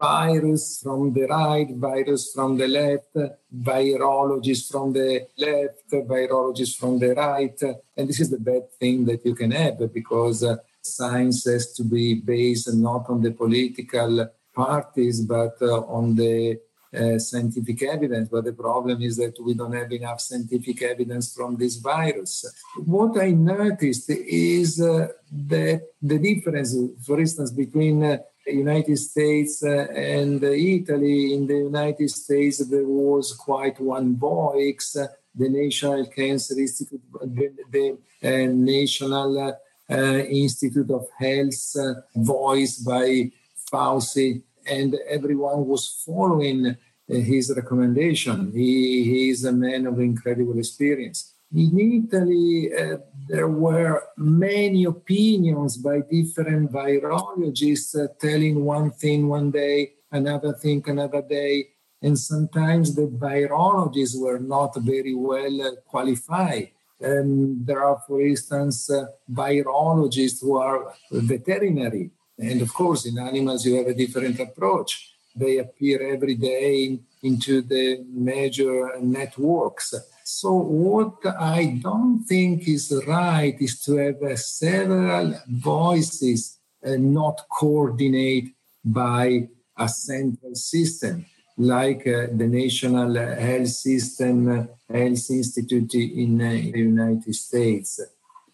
virus 0.00 0.80
from 0.82 1.12
the 1.12 1.26
right, 1.26 1.68
virus 1.76 2.32
from 2.34 2.56
the 2.56 2.66
left, 2.66 3.14
virologists 3.56 4.70
from 4.70 4.92
the 4.92 5.26
left, 5.38 5.90
virologists 5.90 6.76
from 6.76 6.98
the 6.98 7.14
right. 7.14 7.58
And 7.96 8.08
this 8.08 8.20
is 8.20 8.30
the 8.30 8.38
bad 8.38 8.64
thing 8.80 9.04
that 9.04 9.24
you 9.24 9.34
can 9.34 9.52
have 9.52 9.78
because 9.92 10.42
uh, 10.42 10.56
science 10.84 11.44
has 11.44 11.72
to 11.72 11.84
be 11.84 12.14
based 12.14 12.72
not 12.74 13.08
on 13.08 13.22
the 13.22 13.32
political 13.32 14.28
parties, 14.54 15.22
but 15.22 15.56
uh, 15.62 15.80
on 15.82 16.14
the 16.14 16.58
uh, 16.94 17.18
scientific 17.18 17.82
evidence. 17.82 18.28
But 18.28 18.44
the 18.44 18.52
problem 18.52 19.02
is 19.02 19.16
that 19.16 19.34
we 19.44 19.54
don't 19.54 19.72
have 19.72 19.90
enough 19.90 20.20
scientific 20.20 20.82
evidence 20.82 21.34
from 21.34 21.56
this 21.56 21.76
virus. 21.76 22.44
What 22.84 23.18
I 23.18 23.30
noticed 23.30 24.10
is 24.10 24.80
uh, 24.80 25.08
that 25.32 25.82
the 26.00 26.18
difference, 26.18 26.76
for 27.04 27.18
instance, 27.18 27.50
between 27.50 28.00
the 28.00 28.52
United 28.52 28.98
States 28.98 29.62
and 29.62 30.42
Italy. 30.44 31.34
In 31.34 31.46
the 31.46 31.56
United 31.56 32.10
States, 32.10 32.58
there 32.58 32.86
was 32.86 33.32
quite 33.32 33.80
one 33.80 34.16
voice, 34.16 34.96
the 35.34 35.48
National 35.48 36.06
Cancer 36.06 36.58
Institute, 36.58 37.00
the, 37.22 37.52
the 37.70 37.98
uh, 38.22 38.52
National 38.52 39.48
uh, 39.48 39.52
Institute 39.92 40.90
of 40.90 41.06
Health, 41.18 41.76
uh, 41.78 41.94
voiced 42.16 42.84
by 42.86 43.30
Fauci, 43.70 44.42
and 44.66 44.96
everyone 45.08 45.66
was 45.66 46.02
following 46.06 46.66
uh, 46.66 46.74
his 47.06 47.52
recommendation. 47.54 48.50
He, 48.52 49.04
he 49.04 49.30
is 49.30 49.44
a 49.44 49.52
man 49.52 49.86
of 49.86 50.00
incredible 50.00 50.58
experience. 50.58 51.34
In 51.54 52.04
Italy, 52.04 52.70
uh, 52.74 52.96
there 53.28 53.48
were 53.48 54.02
many 54.16 54.84
opinions 54.84 55.76
by 55.76 56.00
different 56.10 56.72
virologists 56.72 57.94
uh, 57.94 58.08
telling 58.18 58.64
one 58.64 58.90
thing 58.90 59.28
one 59.28 59.50
day, 59.50 59.92
another 60.10 60.52
thing 60.52 60.82
another 60.86 61.22
day. 61.22 61.68
And 62.02 62.18
sometimes 62.18 62.94
the 62.94 63.06
virologists 63.06 64.20
were 64.20 64.38
not 64.38 64.76
very 64.76 65.14
well 65.14 65.62
uh, 65.62 65.70
qualified. 65.86 66.70
Um, 67.04 67.64
there 67.64 67.84
are, 67.84 68.02
for 68.06 68.20
instance, 68.20 68.90
uh, 68.90 69.06
virologists 69.30 70.40
who 70.40 70.56
are 70.56 70.94
veterinary 71.10 72.10
and 72.38 72.62
of 72.62 72.72
course, 72.74 73.06
in 73.06 73.18
animals, 73.18 73.64
you 73.64 73.76
have 73.76 73.86
a 73.86 73.94
different 73.94 74.40
approach. 74.40 75.10
they 75.36 75.58
appear 75.58 76.00
every 76.14 76.36
day 76.36 77.00
into 77.20 77.60
the 77.60 78.04
major 78.08 78.92
networks. 79.00 79.92
So, 80.22 80.54
what 80.54 81.16
I 81.26 81.80
don't 81.82 82.24
think 82.24 82.68
is 82.68 82.92
right 83.08 83.56
is 83.60 83.80
to 83.80 83.96
have 83.96 84.22
uh, 84.22 84.36
several 84.36 85.34
voices 85.48 86.58
and 86.80 87.12
not 87.12 87.46
coordinate 87.50 88.54
by 88.84 89.48
a 89.76 89.88
central 89.88 90.54
system 90.54 91.26
like 91.56 92.06
uh, 92.06 92.26
the 92.32 92.46
National 92.46 93.14
Health 93.14 93.68
System 93.68 94.48
uh, 94.48 94.66
Health 94.92 95.30
Institute 95.30 95.94
in, 95.94 96.40
uh, 96.40 96.50
the 96.72 96.78
United 96.78 97.34
States. 97.34 98.00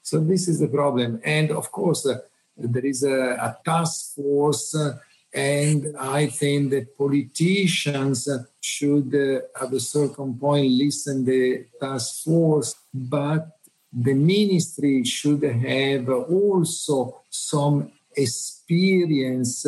So 0.02 0.20
this 0.20 0.48
is 0.48 0.60
the 0.60 0.68
problem. 0.68 1.20
And 1.24 1.50
of 1.50 1.70
course, 1.72 2.06
uh, 2.06 2.18
there 2.56 2.84
is 2.84 3.02
a, 3.02 3.32
a 3.32 3.58
task 3.64 4.14
force 4.14 4.74
uh, 4.74 4.98
and 5.32 5.96
I 5.96 6.26
think 6.26 6.70
that 6.70 6.98
politicians 6.98 8.28
should, 8.60 9.14
uh, 9.14 9.64
at 9.64 9.72
a 9.72 9.80
certain 9.80 10.34
point, 10.34 10.72
listen 10.72 11.24
the 11.24 11.66
task 11.80 12.24
force, 12.24 12.74
but 12.92 13.58
the 13.92 14.14
ministry 14.14 15.04
should 15.04 15.42
have 15.42 16.08
also 16.08 17.20
some 17.30 17.92
experience 18.16 19.66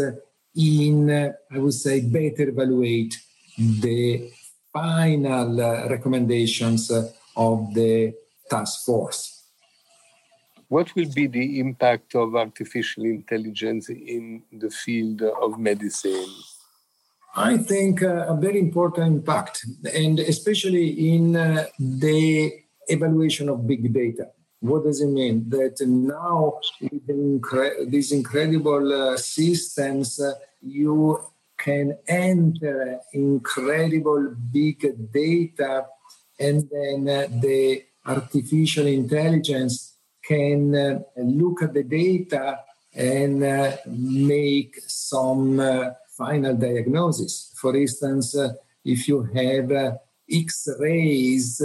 in, 0.57 1.11
I 1.11 1.59
would 1.59 1.75
say, 1.75 2.01
better 2.01 2.49
evaluate 2.49 3.17
the 3.59 4.31
final 4.73 5.57
recommendations 5.89 6.91
of 7.37 7.75
the 7.75 8.15
task 8.49 8.85
force. 8.85 9.43
What 10.69 10.95
will 10.95 11.11
be 11.15 11.27
the 11.27 11.61
impact 11.61 12.15
of 12.15 12.35
artificial 12.35 13.05
intelligence 13.05 13.91
in 13.91 14.43
the 14.51 14.71
field 14.71 15.21
of 15.21 15.59
medicine? 15.59 16.33
I 17.35 17.59
think 17.59 18.03
uh, 18.03 18.27
a 18.29 18.37
very 18.37 18.59
important 18.59 19.07
impact, 19.17 19.65
and 19.95 20.19
especially 20.19 21.15
in 21.15 21.37
uh, 21.37 21.67
the 21.79 22.53
evaluation 22.89 23.49
of 23.49 23.67
big 23.67 23.93
data. 23.93 24.29
What 24.63 24.85
does 24.85 25.01
it 25.01 25.09
mean? 25.09 25.49
That 25.49 25.77
now, 25.85 26.61
with 26.81 27.09
incre- 27.09 27.91
these 27.91 28.13
incredible 28.13 28.93
uh, 28.93 29.17
systems, 29.17 30.21
uh, 30.21 30.35
you 30.61 31.19
can 31.59 31.99
enter 32.07 33.01
incredible 33.13 34.37
big 34.53 34.79
data, 35.13 35.87
and 36.39 36.71
then 36.71 37.09
uh, 37.09 37.27
the 37.41 37.83
artificial 38.07 38.87
intelligence 38.87 39.97
can 40.25 40.77
uh, 40.77 41.01
look 41.17 41.65
at 41.65 41.75
the 41.75 41.83
data 41.83 42.61
and 42.95 43.43
uh, 43.43 43.77
make 43.89 44.77
some 44.87 45.59
uh, 45.59 45.91
final 46.17 46.55
diagnosis. 46.55 47.53
For 47.57 47.75
instance, 47.75 48.37
if 48.85 49.09
you 49.09 49.25
have 49.35 49.99
X 50.31 50.69
rays, 50.79 51.61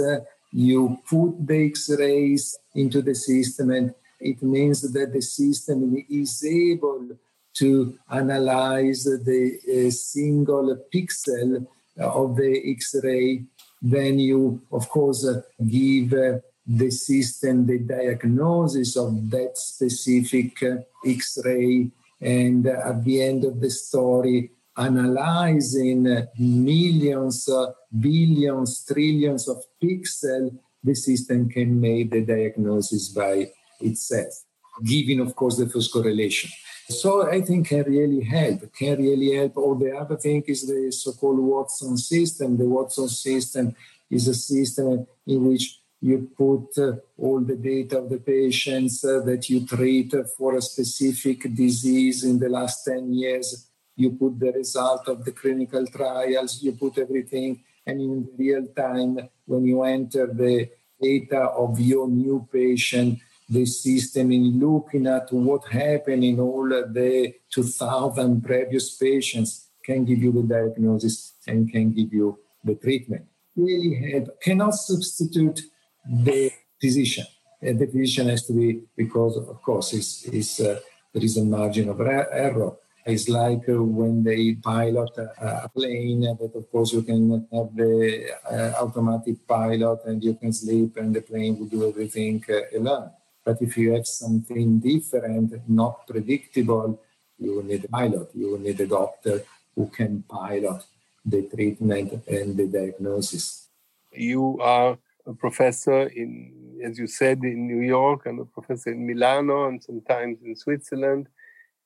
you 0.52 0.98
put 1.08 1.46
the 1.46 1.66
X 1.66 1.90
rays 1.98 2.58
into 2.74 3.02
the 3.02 3.14
system, 3.14 3.70
and 3.70 3.94
it 4.20 4.42
means 4.42 4.80
that 4.92 5.12
the 5.12 5.22
system 5.22 6.04
is 6.08 6.44
able 6.44 7.10
to 7.54 7.98
analyze 8.10 9.04
the 9.04 9.58
uh, 9.68 9.90
single 9.90 10.76
pixel 10.94 11.66
of 11.98 12.36
the 12.36 12.62
X 12.66 12.94
ray. 13.02 13.44
Then 13.80 14.18
you, 14.18 14.62
of 14.72 14.88
course, 14.88 15.26
give 15.66 16.10
the 16.10 16.90
system 16.90 17.66
the 17.66 17.78
diagnosis 17.78 18.96
of 18.96 19.30
that 19.30 19.56
specific 19.56 20.62
uh, 20.62 20.76
X 21.04 21.38
ray 21.44 21.90
and 22.20 22.66
at 22.66 23.04
the 23.04 23.22
end 23.22 23.44
of 23.44 23.60
the 23.60 23.70
story, 23.70 24.50
analyzing 24.76 26.26
millions, 26.38 27.48
uh, 27.48 27.72
billions, 27.96 28.84
trillions 28.84 29.48
of 29.48 29.62
pixels, 29.82 30.56
the 30.82 30.94
system 30.94 31.48
can 31.48 31.80
make 31.80 32.10
the 32.10 32.24
diagnosis 32.24 33.08
by 33.08 33.50
itself, 33.80 34.44
giving, 34.84 35.20
of 35.20 35.34
course, 35.34 35.56
the 35.56 35.68
first 35.68 35.92
correlation. 35.92 36.50
So 36.88 37.28
I 37.28 37.42
think 37.42 37.68
can 37.68 37.84
really 37.84 38.24
help, 38.24 38.72
can 38.72 38.98
really 38.98 39.36
help. 39.36 39.56
Or 39.56 39.76
the 39.76 39.96
other 39.96 40.16
thing 40.16 40.42
is 40.46 40.66
the 40.66 40.90
so-called 40.90 41.38
Watson 41.38 41.98
system. 41.98 42.56
The 42.56 42.64
Watson 42.64 43.08
system 43.08 43.74
is 44.10 44.26
a 44.28 44.34
system 44.34 45.06
in 45.26 45.44
which 45.46 45.80
you 46.00 46.30
put 46.36 46.78
uh, 46.78 46.96
all 47.18 47.40
the 47.40 47.56
data 47.56 47.98
of 47.98 48.08
the 48.08 48.18
patients 48.18 49.04
uh, 49.04 49.20
that 49.26 49.50
you 49.50 49.66
treat 49.66 50.14
for 50.36 50.56
a 50.56 50.62
specific 50.62 51.54
disease 51.54 52.24
in 52.24 52.38
the 52.38 52.48
last 52.48 52.84
10 52.84 53.12
years. 53.12 53.66
You 53.96 54.12
put 54.12 54.38
the 54.38 54.52
result 54.52 55.08
of 55.08 55.24
the 55.24 55.32
clinical 55.32 55.84
trials, 55.88 56.62
you 56.62 56.72
put 56.72 56.98
everything, 56.98 57.64
and 57.88 58.02
in 58.02 58.28
real 58.36 58.66
time, 58.76 59.18
when 59.46 59.64
you 59.64 59.82
enter 59.82 60.26
the 60.26 60.68
data 61.00 61.40
of 61.40 61.80
your 61.80 62.06
new 62.06 62.46
patient, 62.52 63.18
the 63.48 63.64
system 63.64 64.30
in 64.30 64.60
looking 64.60 65.06
at 65.06 65.32
what 65.32 65.66
happened 65.68 66.22
in 66.22 66.38
all 66.38 66.68
the 66.68 67.34
2000 67.50 68.44
previous 68.44 68.94
patients 68.96 69.70
can 69.82 70.04
give 70.04 70.18
you 70.18 70.32
the 70.32 70.42
diagnosis 70.42 71.32
and 71.46 71.72
can 71.72 71.90
give 71.90 72.12
you 72.12 72.38
the 72.62 72.74
treatment. 72.74 73.24
Really 73.56 73.94
help, 74.10 74.38
cannot 74.42 74.74
substitute 74.74 75.62
the 76.06 76.52
physician. 76.78 77.24
And 77.62 77.78
the 77.78 77.86
physician 77.86 78.28
has 78.28 78.46
to 78.48 78.52
be, 78.52 78.82
because 78.96 79.38
of 79.38 79.62
course 79.62 79.94
uh, 79.94 80.78
there 81.14 81.24
is 81.24 81.38
a 81.38 81.44
margin 81.44 81.88
of 81.88 82.00
error. 82.02 82.76
It's 83.08 83.26
like 83.26 83.66
uh, 83.70 83.82
when 83.82 84.22
they 84.22 84.54
pilot 84.56 85.16
a, 85.16 85.66
plane, 85.70 86.20
that 86.20 86.52
of 86.54 86.70
course 86.70 86.92
you 86.92 87.00
can 87.00 87.48
have 87.50 87.74
the 87.74 88.32
uh, 88.52 88.84
automatic 88.84 89.46
pilot 89.48 90.00
and 90.04 90.22
you 90.22 90.34
can 90.34 90.52
sleep 90.52 90.98
and 90.98 91.14
the 91.14 91.22
plane 91.22 91.58
will 91.58 91.68
do 91.68 91.88
everything 91.88 92.44
uh, 92.50 92.78
alone. 92.78 93.10
But 93.46 93.62
if 93.62 93.78
you 93.78 93.92
have 93.94 94.06
something 94.06 94.78
different, 94.78 95.54
not 95.66 96.06
predictable, 96.06 97.00
you 97.38 97.54
will 97.54 97.62
need 97.62 97.86
a 97.86 97.88
pilot, 97.88 98.28
you 98.34 98.50
will 98.50 98.58
need 98.58 98.78
a 98.78 98.86
doctor 98.86 99.42
who 99.74 99.86
can 99.88 100.22
pilot 100.28 100.84
the 101.24 101.48
treatment 101.48 102.12
and 102.28 102.58
the 102.58 102.66
diagnosis. 102.66 103.68
You 104.12 104.58
are 104.60 104.98
a 105.24 105.32
professor 105.32 106.08
in, 106.08 106.80
as 106.84 106.98
you 106.98 107.06
said, 107.06 107.38
in 107.42 107.66
New 107.66 107.80
York 107.80 108.26
and 108.26 108.38
a 108.40 108.44
professor 108.44 108.90
in 108.90 109.06
Milano 109.06 109.66
and 109.66 109.82
sometimes 109.82 110.42
in 110.44 110.54
Switzerland. 110.56 111.28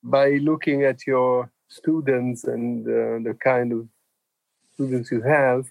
By 0.02 0.32
looking 0.42 0.84
at 0.84 1.06
your 1.06 1.50
students 1.68 2.44
and 2.44 2.86
uh, 2.86 3.28
the 3.28 3.36
kind 3.42 3.72
of 3.72 3.88
students 4.74 5.10
you 5.10 5.22
have, 5.22 5.70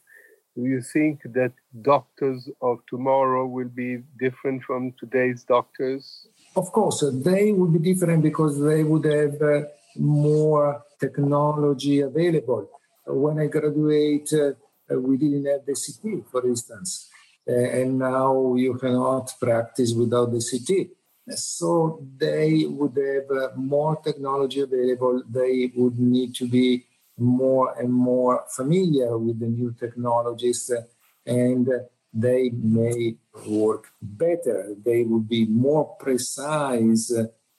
do 0.55 0.63
you 0.65 0.81
think 0.81 1.21
that 1.23 1.53
doctors 1.81 2.49
of 2.61 2.79
tomorrow 2.87 3.45
will 3.45 3.69
be 3.69 3.99
different 4.19 4.63
from 4.63 4.93
today's 4.99 5.43
doctors? 5.43 6.27
Of 6.55 6.71
course, 6.71 7.03
uh, 7.03 7.11
they 7.13 7.51
would 7.51 7.71
be 7.71 7.93
different 7.93 8.21
because 8.23 8.61
they 8.61 8.83
would 8.83 9.05
have 9.05 9.41
uh, 9.41 9.61
more 9.95 10.83
technology 10.99 12.01
available. 12.01 12.69
When 13.07 13.39
I 13.39 13.47
graduate, 13.47 14.31
uh, 14.33 14.99
we 14.99 15.17
didn't 15.17 15.45
have 15.45 15.65
the 15.65 15.73
CT, 15.73 16.29
for 16.29 16.45
instance. 16.45 17.09
Uh, 17.47 17.53
and 17.53 17.97
now 17.97 18.55
you 18.55 18.75
cannot 18.75 19.31
practice 19.39 19.93
without 19.93 20.31
the 20.31 20.41
CT. 20.41 20.89
So 21.35 22.05
they 22.17 22.65
would 22.67 22.97
have 22.97 23.37
uh, 23.37 23.49
more 23.55 23.95
technology 24.01 24.61
available. 24.61 25.23
They 25.29 25.71
would 25.75 25.99
need 25.99 26.35
to 26.35 26.47
be 26.47 26.85
more 27.17 27.79
and 27.79 27.91
more 27.93 28.43
familiar 28.49 29.17
with 29.17 29.39
the 29.39 29.47
new 29.47 29.75
technologies, 29.79 30.71
uh, 30.71 30.81
and 31.25 31.69
they 32.13 32.49
may 32.49 33.15
work 33.47 33.87
better. 34.01 34.75
They 34.83 35.03
would 35.03 35.27
be 35.27 35.45
more 35.45 35.95
precise 35.99 37.13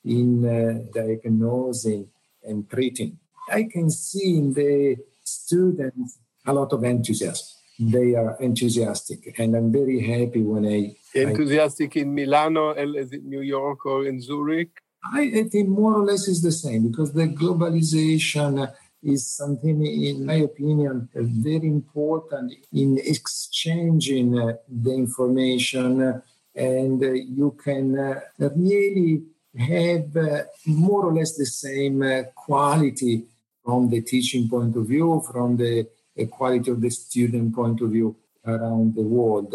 in 0.05 0.45
uh, 0.45 0.93
diagnosing 0.93 2.09
and 2.43 2.69
treating. 2.69 3.19
I 3.49 3.65
can 3.65 3.91
see 3.91 4.39
in 4.39 4.53
the 4.53 4.97
students 5.23 6.19
a 6.45 6.53
lot 6.53 6.73
of 6.73 6.83
enthusiasm 6.85 7.63
they 7.79 8.15
are 8.15 8.37
enthusiastic, 8.41 9.39
and 9.39 9.55
I'm 9.55 9.73
very 9.73 10.01
happy 10.01 10.43
when 10.43 10.67
I 10.67 10.95
enthusiastic 11.14 11.96
in 11.96 12.14
Milano, 12.14 12.72
as 12.72 13.12
in 13.12 13.29
New 13.29 13.40
York 13.40 13.87
or 13.87 14.07
in 14.07 14.20
Zurich. 14.20 14.70
I, 15.12 15.48
think 15.51 15.68
more 15.68 15.94
or 15.94 16.05
less 16.05 16.29
is 16.29 16.42
the 16.42 16.53
same 16.53 16.88
because 16.88 17.12
the 17.12 17.27
globalization 17.27 18.73
is 19.02 19.27
something, 19.27 19.85
in 19.85 20.25
my 20.25 20.35
opinion, 20.35 21.08
very 21.15 21.67
important 21.67 22.54
in 22.73 22.98
exchanging 23.04 24.38
uh, 24.38 24.54
the 24.69 24.92
information, 24.92 26.23
and 26.54 27.02
uh, 27.02 27.13
you 27.13 27.56
can 27.63 27.98
uh, 27.98 28.21
really 28.38 29.23
have 29.58 30.17
uh, 30.17 30.42
more 30.67 31.06
or 31.06 31.15
less 31.15 31.37
the 31.37 31.46
same 31.46 32.02
uh, 32.02 32.23
quality 32.35 33.25
from 33.65 33.90
the 33.90 34.02
teaching 34.02 34.48
point 34.48 34.77
of 34.77 34.87
view, 34.87 35.23
from 35.31 35.56
the 35.56 35.87
quality 36.31 36.71
of 36.71 36.81
the 36.81 36.90
student 36.90 37.54
point 37.54 37.81
of 37.81 37.90
view 37.90 38.15
around 38.46 38.94
the 38.94 39.02
world. 39.02 39.54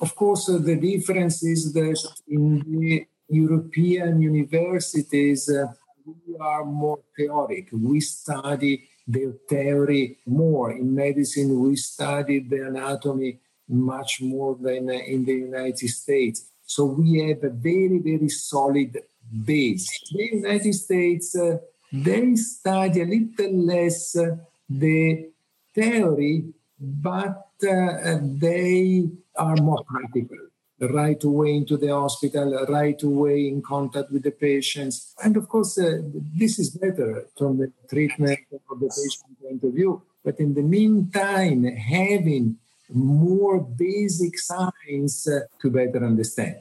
Of 0.00 0.14
course, 0.14 0.48
uh, 0.48 0.58
the 0.58 0.76
difference 0.76 1.42
is 1.42 1.72
that 1.72 1.98
in 2.28 2.60
the 2.60 3.06
European 3.28 4.20
universities, 4.20 5.48
uh, 5.48 5.66
we 6.04 6.36
are 6.38 6.64
more 6.64 7.00
theoretic. 7.16 7.68
We 7.72 8.00
study 8.00 8.88
the 9.08 9.38
theory 9.48 10.18
more. 10.26 10.72
In 10.72 10.94
medicine, 10.94 11.58
we 11.60 11.76
study 11.76 12.40
the 12.40 12.66
anatomy 12.68 13.38
much 13.68 14.20
more 14.20 14.56
than 14.60 14.90
in 14.90 15.24
the 15.24 15.34
United 15.34 15.88
States. 15.88 16.46
So 16.64 16.84
we 16.84 17.20
have 17.28 17.42
a 17.44 17.50
very, 17.50 17.98
very 17.98 18.28
solid 18.28 18.98
base. 19.44 19.88
The 20.12 20.28
United 20.32 20.74
States, 20.74 21.36
uh, 21.36 21.58
they 21.92 22.34
study 22.36 23.00
a 23.00 23.04
little 23.04 23.64
less 23.64 24.16
uh, 24.16 24.36
the 24.68 25.30
theory, 25.74 26.44
but 26.78 27.50
uh, 27.68 28.18
they 28.22 29.08
are 29.36 29.56
more 29.56 29.84
practical 29.84 30.38
right 30.80 31.22
way 31.24 31.54
into 31.54 31.76
the 31.76 31.88
hospital, 31.88 32.66
right 32.68 33.02
way 33.02 33.48
in 33.48 33.62
contact 33.62 34.10
with 34.10 34.22
the 34.22 34.30
patients. 34.30 35.14
And 35.22 35.36
of 35.36 35.48
course, 35.48 35.78
uh, 35.78 36.02
this 36.36 36.58
is 36.58 36.70
better 36.70 37.26
from 37.36 37.58
the 37.58 37.72
treatment 37.88 38.40
of 38.70 38.80
the 38.80 38.88
patient 38.88 39.40
point 39.40 39.64
of 39.64 39.72
view. 39.72 40.02
But 40.22 40.38
in 40.38 40.54
the 40.54 40.62
meantime, 40.62 41.64
having 41.64 42.58
more 42.92 43.60
basic 43.60 44.38
science 44.38 45.28
uh, 45.28 45.40
to 45.60 45.70
better 45.70 46.04
understand. 46.04 46.56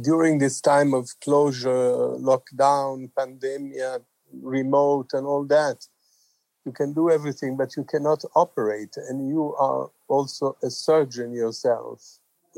During 0.00 0.38
this 0.38 0.60
time 0.60 0.94
of 0.94 1.08
closure, 1.20 2.16
lockdown, 2.30 3.10
pandemic, 3.16 4.02
remote, 4.32 5.10
and 5.12 5.26
all 5.26 5.44
that, 5.46 5.86
you 6.68 6.72
can 6.72 6.92
do 6.92 7.10
everything, 7.10 7.56
but 7.56 7.76
you 7.76 7.84
cannot 7.84 8.20
operate. 8.34 8.94
And 9.08 9.28
you 9.28 9.54
are 9.58 9.90
also 10.08 10.56
a 10.62 10.70
surgeon 10.70 11.32
yourself 11.32 11.98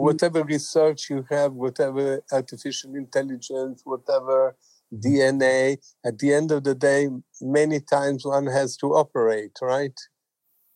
mm. 0.00 0.04
whatever 0.04 0.42
research 0.44 1.10
you 1.10 1.24
have, 1.30 1.52
whatever 1.52 2.22
artificial 2.32 2.94
intelligence, 2.94 3.82
whatever 3.84 4.56
mm-hmm. 4.92 5.00
DNA, 5.06 5.78
at 6.04 6.18
the 6.18 6.32
end 6.32 6.50
of 6.50 6.64
the 6.64 6.74
day, 6.74 7.08
many 7.40 7.80
times 7.80 8.24
one 8.24 8.46
has 8.46 8.76
to 8.78 8.86
operate, 8.94 9.56
right? 9.62 9.98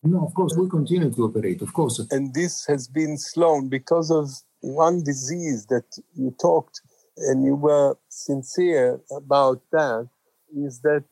No, 0.02 0.26
of 0.26 0.34
course, 0.34 0.54
we 0.56 0.68
continue 0.68 1.10
to 1.10 1.22
operate, 1.24 1.62
of 1.62 1.72
course. 1.72 1.98
And 2.10 2.34
this 2.34 2.66
has 2.66 2.86
been 2.88 3.16
slowed 3.16 3.70
because 3.70 4.10
of 4.10 4.28
one 4.60 5.02
disease 5.02 5.66
that 5.66 5.88
you 6.14 6.34
talked 6.40 6.82
and 7.16 7.44
you 7.44 7.54
were 7.54 7.96
sincere 8.08 9.00
about 9.10 9.62
that 9.72 10.08
is 10.54 10.80
that 10.80 11.04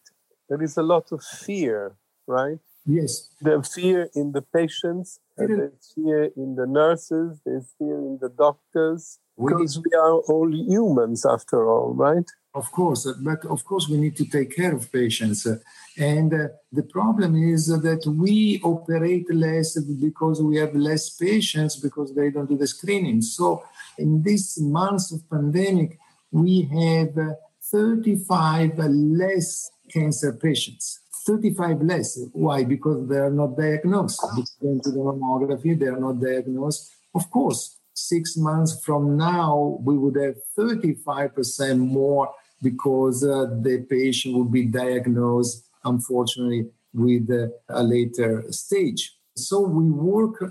there 0.48 0.62
is 0.62 0.76
a 0.76 0.82
lot 0.82 1.10
of 1.12 1.22
fear, 1.22 1.96
right? 2.26 2.58
Yes. 2.84 3.28
The 3.40 3.62
fear 3.62 4.08
in 4.14 4.32
the 4.32 4.42
patients, 4.42 5.20
there's 5.36 5.92
fear 5.94 6.24
in 6.36 6.56
the 6.56 6.66
nurses, 6.66 7.40
there's 7.44 7.72
fear 7.78 7.98
in 7.98 8.18
the 8.20 8.28
doctors, 8.28 9.18
because 9.38 9.78
we 9.78 9.96
are 9.96 10.14
all 10.14 10.52
humans 10.52 11.24
after 11.24 11.68
all, 11.68 11.94
right? 11.94 12.28
Of 12.54 12.70
course, 12.70 13.06
uh, 13.06 13.14
but 13.20 13.46
of 13.46 13.64
course 13.64 13.88
we 13.88 13.96
need 13.96 14.14
to 14.16 14.26
take 14.26 14.54
care 14.54 14.74
of 14.74 14.92
patients. 14.92 15.46
Uh, 15.46 15.56
and 15.96 16.34
uh, 16.34 16.48
the 16.70 16.82
problem 16.82 17.34
is 17.34 17.68
that 17.68 18.04
we 18.06 18.60
operate 18.62 19.32
less 19.32 19.80
because 19.80 20.42
we 20.42 20.56
have 20.56 20.74
less 20.74 21.08
patients 21.10 21.76
because 21.76 22.14
they 22.14 22.30
don't 22.30 22.48
do 22.48 22.58
the 22.58 22.66
screening. 22.66 23.22
So 23.22 23.64
in 23.96 24.22
this 24.22 24.60
months 24.60 25.12
of 25.12 25.28
pandemic, 25.30 25.98
we 26.30 26.62
have 26.62 27.14
35 27.62 28.78
less 28.78 29.70
cancer 29.88 30.32
patients 30.34 31.01
35 31.26 31.82
less. 31.82 32.18
Why? 32.32 32.64
Because 32.64 33.08
they 33.08 33.16
are 33.16 33.30
not 33.30 33.56
diagnosed. 33.56 34.20
According 34.22 34.82
to 34.82 34.90
the 34.90 34.98
mammography, 34.98 35.78
they 35.78 35.86
are 35.86 36.00
not 36.00 36.20
diagnosed. 36.20 36.90
Of 37.14 37.30
course, 37.30 37.78
six 37.94 38.36
months 38.36 38.84
from 38.84 39.16
now, 39.16 39.78
we 39.82 39.96
would 39.96 40.16
have 40.16 40.36
35% 40.58 41.78
more 41.78 42.30
because 42.62 43.24
uh, 43.24 43.46
the 43.60 43.84
patient 43.88 44.36
would 44.36 44.52
be 44.52 44.64
diagnosed, 44.64 45.64
unfortunately, 45.84 46.68
with 46.94 47.30
uh, 47.30 47.48
a 47.68 47.82
later 47.82 48.44
stage. 48.50 49.16
So 49.34 49.60
we 49.60 49.90
work 49.90 50.42
uh, 50.42 50.46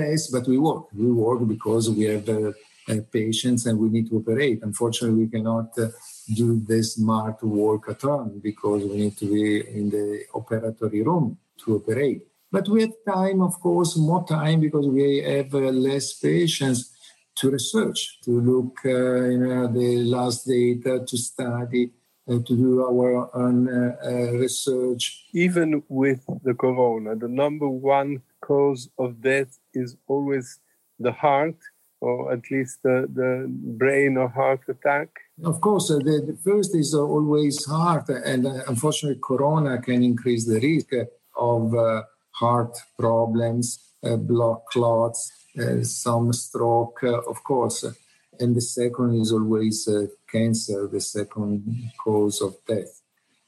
less, 0.00 0.28
but 0.28 0.46
we 0.46 0.58
work. 0.58 0.86
We 0.92 1.10
work 1.10 1.46
because 1.46 1.88
we 1.90 2.04
have 2.04 2.28
uh, 2.28 2.52
uh, 2.88 2.96
patients 3.12 3.66
and 3.66 3.78
we 3.78 3.88
need 3.88 4.08
to 4.10 4.16
operate. 4.16 4.60
Unfortunately, 4.62 5.24
we 5.24 5.28
cannot 5.28 5.78
uh, 5.78 5.88
do 6.34 6.60
the 6.60 6.82
smart 6.82 7.42
work 7.42 7.88
at 7.88 8.02
home 8.02 8.40
because 8.42 8.84
we 8.84 8.96
need 8.96 9.16
to 9.18 9.26
be 9.26 9.60
in 9.78 9.90
the 9.90 10.24
operatory 10.34 11.04
room 11.04 11.38
to 11.64 11.76
operate. 11.76 12.22
But 12.50 12.68
we 12.68 12.82
have 12.82 12.92
time, 13.06 13.42
of 13.42 13.60
course, 13.60 13.96
more 13.96 14.26
time 14.26 14.60
because 14.60 14.86
we 14.86 15.18
have 15.18 15.54
uh, 15.54 15.58
less 15.58 16.12
patients 16.14 16.92
to 17.36 17.50
research, 17.50 18.20
to 18.22 18.40
look 18.40 18.78
uh, 18.84 18.88
you 18.88 19.38
know, 19.38 19.66
the 19.66 20.04
last 20.04 20.46
data, 20.46 21.04
to 21.06 21.18
study, 21.18 21.90
uh, 22.28 22.38
to 22.46 22.56
do 22.56 22.82
our 22.82 23.34
own 23.36 23.68
uh, 23.68 23.96
uh, 24.04 24.32
research. 24.32 25.26
Even 25.32 25.82
with 25.88 26.24
the 26.42 26.54
corona, 26.54 27.14
the 27.14 27.28
number 27.28 27.68
one 27.68 28.22
cause 28.40 28.88
of 28.98 29.20
death 29.20 29.58
is 29.74 29.96
always 30.06 30.60
the 30.98 31.12
heart 31.12 31.56
or 32.00 32.32
at 32.32 32.50
least 32.50 32.82
the, 32.82 33.08
the 33.12 33.46
brain 33.48 34.16
or 34.16 34.28
heart 34.28 34.60
attack? 34.68 35.08
Of 35.44 35.60
course, 35.60 35.90
uh, 35.90 35.98
the, 35.98 36.22
the, 36.26 36.38
first 36.44 36.74
is 36.74 36.94
uh, 36.94 37.00
always 37.00 37.64
heart, 37.64 38.08
and 38.08 38.46
uh, 38.46 38.62
unfortunately, 38.68 39.20
corona 39.22 39.80
can 39.80 40.02
increase 40.02 40.46
the 40.46 40.60
risk 40.60 40.92
of 41.36 41.74
uh, 41.74 42.02
heart 42.32 42.76
problems, 42.98 43.78
uh, 44.02 44.16
blood 44.16 44.60
clots, 44.70 45.32
uh, 45.58 45.82
some 45.82 46.32
stroke, 46.32 47.02
of 47.02 47.42
course. 47.44 47.84
And 48.38 48.54
the 48.54 48.60
second 48.60 49.18
is 49.18 49.32
always 49.32 49.88
cancer, 50.30 50.86
the 50.92 51.00
second 51.00 51.90
cause 52.04 52.42
of 52.42 52.54
death. 52.68 53.00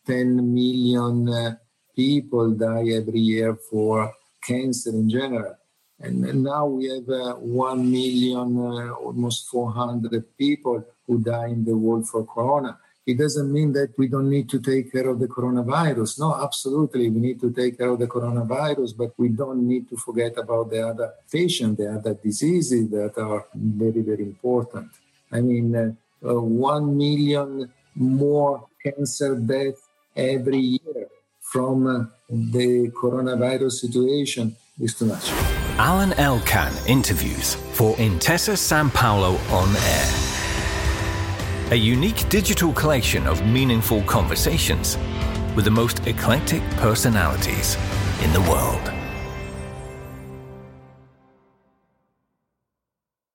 10 0.06 0.54
million 0.54 1.58
people 1.94 2.52
die 2.52 2.88
every 2.88 3.20
year 3.20 3.54
for 3.54 4.14
cancer 4.42 4.88
in 4.88 5.10
general 5.10 5.57
and, 6.00 6.42
now 6.44 6.66
we 6.66 6.86
have 6.88 7.08
uh, 7.08 7.34
1 7.34 7.90
million, 7.90 8.56
uh, 8.56 8.92
almost 8.92 9.48
400 9.48 10.36
people 10.36 10.84
who 11.06 11.18
die 11.18 11.48
in 11.48 11.64
the 11.64 11.76
world 11.76 12.08
for 12.08 12.24
corona. 12.24 12.78
It 13.06 13.18
doesn't 13.18 13.50
mean 13.50 13.72
that 13.72 13.94
we 13.96 14.06
don't 14.06 14.28
need 14.28 14.50
to 14.50 14.60
take 14.60 14.92
care 14.92 15.08
of 15.08 15.18
the 15.18 15.28
coronavirus. 15.28 16.20
No, 16.20 16.34
absolutely, 16.34 17.08
we 17.08 17.20
need 17.20 17.40
to 17.40 17.50
take 17.50 17.78
care 17.78 17.88
of 17.88 17.98
the 17.98 18.06
coronavirus, 18.06 18.96
but 18.96 19.12
we 19.16 19.30
don't 19.30 19.66
need 19.66 19.88
to 19.88 19.96
forget 19.96 20.36
about 20.36 20.70
the 20.70 20.86
other 20.86 21.14
patients, 21.32 21.78
the 21.78 21.94
other 21.94 22.14
diseases 22.14 22.90
that 22.90 23.16
are 23.16 23.46
very, 23.54 24.02
very 24.02 24.24
important. 24.24 24.90
I 25.32 25.40
mean, 25.40 25.74
uh, 25.74 25.92
uh, 26.28 26.40
1 26.40 26.96
million 26.96 27.72
more 27.94 28.66
cancer 28.82 29.36
deaths 29.36 29.80
every 30.14 30.58
year 30.58 31.08
from 31.40 31.86
uh, 31.86 32.04
the 32.28 32.90
coronavirus 32.90 33.72
situation 33.72 34.54
is 34.78 34.94
too 34.94 35.06
much. 35.06 35.57
Alain 35.80 36.12
Elkann 36.14 36.72
interviews 36.88 37.54
for 37.54 37.94
Intesa 37.98 38.56
Sanpaolo 38.56 39.38
On 39.52 39.76
Air. 39.76 41.72
A 41.72 41.76
unique 41.76 42.28
digital 42.28 42.72
collection 42.72 43.28
of 43.28 43.46
meaningful 43.46 44.02
conversations 44.02 44.98
with 45.54 45.64
the 45.64 45.70
most 45.70 46.04
eclectic 46.08 46.62
personalities 46.78 47.76
in 48.24 48.32
the 48.32 48.40
world. 48.50 48.97